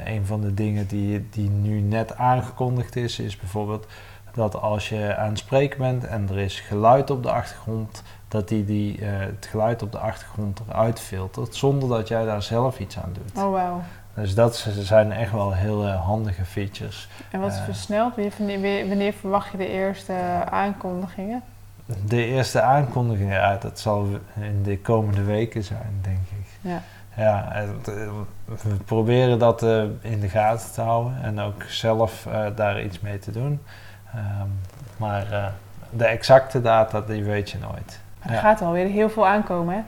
uh, 0.08 0.14
een 0.14 0.26
van 0.26 0.42
de 0.42 0.54
dingen 0.54 0.88
die, 0.88 1.30
die 1.30 1.50
nu 1.50 1.80
net 1.80 2.18
aangekondigd 2.18 2.96
is, 2.96 3.20
is 3.20 3.38
bijvoorbeeld 3.38 3.88
dat 4.34 4.56
als 4.56 4.90
je 4.90 5.16
aan 5.16 5.30
het 5.30 5.38
spreken 5.38 5.80
bent 5.80 6.06
en 6.06 6.30
er 6.30 6.38
is 6.38 6.60
geluid 6.60 7.10
op 7.10 7.24
de 7.24 7.32
achtergrond, 7.32 8.04
dat 8.28 8.48
die, 8.48 8.66
die 8.66 9.00
uh, 9.00 9.20
het 9.20 9.48
geluid 9.50 9.82
op 9.82 9.92
de 9.92 9.98
achtergrond 9.98 10.62
eruit 10.70 11.00
filtert, 11.00 11.56
zonder 11.56 11.90
dat 11.90 12.08
jij 12.08 12.26
daar 12.26 12.44
zelf 12.44 12.80
iets 12.80 12.98
aan 12.98 13.14
doet. 13.14 13.44
Oh, 13.44 13.50
wow. 13.50 13.80
Dus 14.14 14.36
dat 14.36 14.68
zijn 14.80 15.12
echt 15.12 15.32
wel 15.32 15.54
heel 15.54 15.86
uh, 15.86 16.06
handige 16.06 16.46
features. 16.46 17.08
En 17.32 17.40
wat 17.40 17.52
uh, 17.52 17.64
versneld? 17.64 18.14
Wanneer, 18.38 18.88
wanneer, 18.88 19.14
verwacht 19.14 19.52
je 19.52 19.58
de 19.58 19.68
eerste 19.68 20.14
aankondigingen? 20.50 21.42
De 22.06 22.26
eerste 22.26 22.62
aankondigingen, 22.62 23.34
ja, 23.34 23.58
dat 23.58 23.80
zal 23.80 24.08
in 24.40 24.64
de 24.64 24.80
komende 24.80 25.24
weken 25.24 25.64
zijn, 25.64 26.00
denk 26.02 26.18
ik. 26.18 26.48
Ja. 26.62 26.82
Ja, 27.16 27.48
het, 27.52 27.86
we 28.46 28.76
proberen 28.86 29.40
dat 29.40 29.62
in 30.02 30.20
de 30.20 30.30
gaten 30.30 30.72
te 30.72 30.82
houden 30.82 31.24
en 31.24 31.40
ook 31.40 31.64
zelf 31.64 32.28
daar 32.56 32.84
iets 32.84 33.00
mee 33.00 33.20
te 33.20 33.32
doen. 33.32 33.62
Um, 34.16 34.60
maar 34.98 35.54
de 35.90 36.06
exacte 36.06 36.62
data, 36.62 37.02
die 37.02 37.24
weet 37.24 37.50
je 37.50 37.58
nooit. 37.58 38.00
Er 38.20 38.34
ja. 38.34 38.40
gaat 38.40 38.62
alweer 38.62 38.88
heel 38.88 39.10
veel 39.10 39.28
aankomen, 39.28 39.76
hè? 39.76 39.82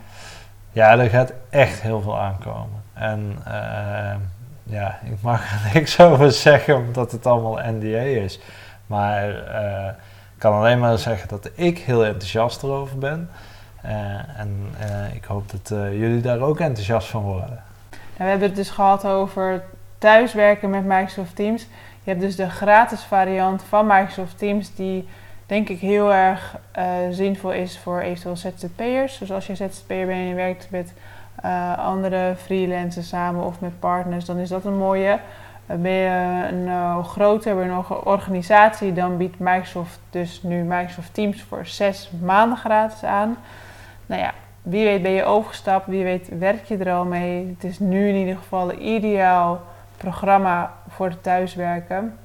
Ja, 0.75 0.99
er 0.99 1.09
gaat 1.09 1.33
echt 1.49 1.81
heel 1.81 2.01
veel 2.01 2.19
aankomen. 2.19 2.83
En 2.93 3.38
uh, 3.47 4.15
ja, 4.63 4.99
ik 5.03 5.21
mag 5.21 5.51
er 5.51 5.69
niks 5.73 5.99
over 5.99 6.31
zeggen 6.31 6.75
omdat 6.75 7.11
het 7.11 7.25
allemaal 7.25 7.59
NDA 7.71 7.99
is. 7.99 8.39
Maar 8.88 9.29
uh, 9.29 9.88
ik 10.33 10.39
kan 10.39 10.53
alleen 10.53 10.79
maar 10.79 10.97
zeggen 10.97 11.27
dat 11.27 11.49
ik 11.53 11.77
heel 11.77 12.05
enthousiast 12.05 12.63
erover 12.63 12.97
ben. 12.97 13.29
Uh, 13.85 13.91
en 14.39 14.73
ik 15.13 15.23
hoop 15.25 15.51
dat 15.51 15.69
jullie 15.69 16.21
daar 16.21 16.39
ook 16.39 16.59
enthousiast 16.59 17.07
van 17.07 17.21
worden. 17.21 17.63
we 18.17 18.23
hebben 18.23 18.47
het 18.47 18.55
dus 18.55 18.69
gehad 18.69 19.05
over 19.05 19.63
thuiswerken 19.97 20.69
met 20.69 20.85
Microsoft 20.85 21.35
Teams. 21.35 21.61
Je 22.03 22.09
hebt 22.09 22.21
dus 22.21 22.35
de 22.35 22.49
gratis 22.49 23.01
variant 23.01 23.63
van 23.63 23.88
Microsoft 23.88 24.38
Teams 24.38 24.75
die 24.75 25.07
denk 25.45 25.69
ik 25.69 25.79
heel 25.79 26.13
erg 26.13 26.58
uh, 26.77 26.86
zinvol 27.10 27.51
is 27.51 27.79
voor 27.79 27.99
eventueel 27.99 28.36
ZZP'ers. 28.36 29.17
Dus 29.17 29.31
als 29.31 29.47
je 29.47 29.55
ZZP'er 29.55 30.05
bent 30.05 30.19
en 30.19 30.27
je 30.27 30.34
werkt 30.34 30.67
met 30.69 30.93
uh, 31.45 31.77
andere 31.77 32.34
freelancers 32.38 33.08
samen 33.08 33.43
of 33.43 33.60
met 33.60 33.79
partners, 33.79 34.25
dan 34.25 34.38
is 34.38 34.49
dat 34.49 34.65
een 34.65 34.77
mooie. 34.77 35.19
Uh, 35.67 35.77
ben 35.77 35.91
je 35.91 36.47
een 36.51 37.03
groter, 37.03 37.55
ben 37.55 37.69
een 37.69 37.88
organisatie, 37.88 38.93
dan 38.93 39.17
biedt 39.17 39.39
Microsoft 39.39 39.99
dus 40.10 40.43
nu 40.43 40.63
Microsoft 40.63 41.13
Teams 41.13 41.41
voor 41.41 41.65
zes 41.65 42.12
maanden 42.21 42.58
gratis 42.58 43.03
aan. 43.03 43.38
Nou 44.05 44.21
ja, 44.21 44.34
wie 44.62 44.86
weet 44.86 45.01
ben 45.01 45.12
je 45.12 45.23
overgestapt, 45.23 45.88
wie 45.88 46.03
weet 46.03 46.29
werk 46.39 46.65
je 46.65 46.77
er 46.77 46.93
al 46.93 47.05
mee. 47.05 47.55
Het 47.55 47.63
is 47.63 47.79
nu 47.79 48.08
in 48.08 48.15
ieder 48.15 48.38
geval 48.38 48.71
een 48.71 48.88
ideaal 48.88 49.62
programma 49.97 50.73
voor 50.88 51.10
het 51.10 51.23
thuiswerken. 51.23 52.17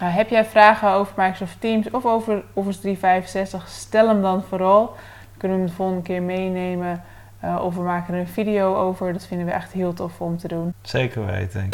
Nou, 0.00 0.12
heb 0.12 0.28
jij 0.28 0.44
vragen 0.44 0.90
over 0.90 1.12
Microsoft 1.16 1.60
Teams 1.60 1.90
of 1.90 2.04
over 2.06 2.42
Office 2.52 2.80
365? 2.80 3.68
Stel 3.68 4.08
hem 4.08 4.22
dan 4.22 4.42
vooral. 4.42 4.86
Dan 4.86 5.38
kunnen 5.38 5.56
we 5.56 5.62
hem 5.62 5.72
de 5.72 5.76
volgende 5.76 6.02
keer 6.02 6.22
meenemen. 6.22 7.02
Uh, 7.44 7.60
of 7.64 7.74
we 7.74 7.82
maken 7.82 8.14
er 8.14 8.20
een 8.20 8.28
video 8.28 8.76
over. 8.76 9.12
Dat 9.12 9.26
vinden 9.26 9.46
we 9.46 9.52
echt 9.52 9.72
heel 9.72 9.92
tof 9.92 10.20
om 10.20 10.38
te 10.38 10.48
doen. 10.48 10.74
Zeker 10.82 11.26
weten. 11.26 11.68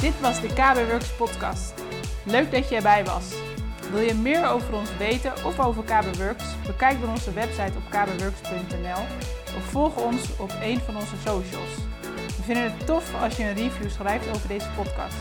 Dit 0.00 0.20
was 0.20 0.40
de 0.40 0.48
KB 0.54 0.90
Works 0.90 1.16
podcast. 1.16 1.74
Leuk 2.24 2.50
dat 2.50 2.68
je 2.68 2.76
erbij 2.76 3.04
was. 3.04 3.49
Wil 3.90 4.00
je 4.00 4.14
meer 4.14 4.46
over 4.48 4.74
ons 4.74 4.96
weten 4.96 5.32
of 5.44 5.60
over 5.60 5.82
KBWorks? 5.82 6.44
Bekijk 6.66 7.00
dan 7.00 7.10
onze 7.10 7.32
website 7.32 7.72
op 7.76 7.82
kbworks.nl 7.88 9.02
of 9.56 9.64
volg 9.70 9.96
ons 9.96 10.36
op 10.38 10.52
een 10.62 10.80
van 10.80 10.96
onze 10.96 11.16
socials. 11.16 11.74
We 12.36 12.42
vinden 12.42 12.62
het 12.62 12.86
tof 12.86 13.22
als 13.22 13.36
je 13.36 13.42
een 13.42 13.54
review 13.54 13.90
schrijft 13.90 14.28
over 14.28 14.48
deze 14.48 14.68
podcast. 14.76 15.16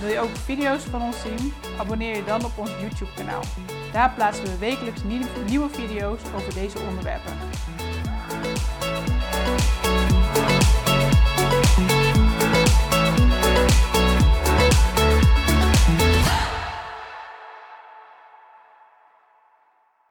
Wil 0.00 0.08
je 0.08 0.18
ook 0.18 0.36
video's 0.36 0.82
van 0.82 1.02
ons 1.02 1.20
zien? 1.20 1.52
Abonneer 1.78 2.16
je 2.16 2.24
dan 2.24 2.44
op 2.44 2.58
ons 2.58 2.70
YouTube 2.80 3.10
kanaal. 3.16 3.42
Daar 3.92 4.12
plaatsen 4.14 4.44
we 4.44 4.58
wekelijks 4.58 5.00
nieuwe 5.46 5.68
video's 5.68 6.20
over 6.34 6.54
deze 6.54 6.78
onderwerpen. 6.88 7.32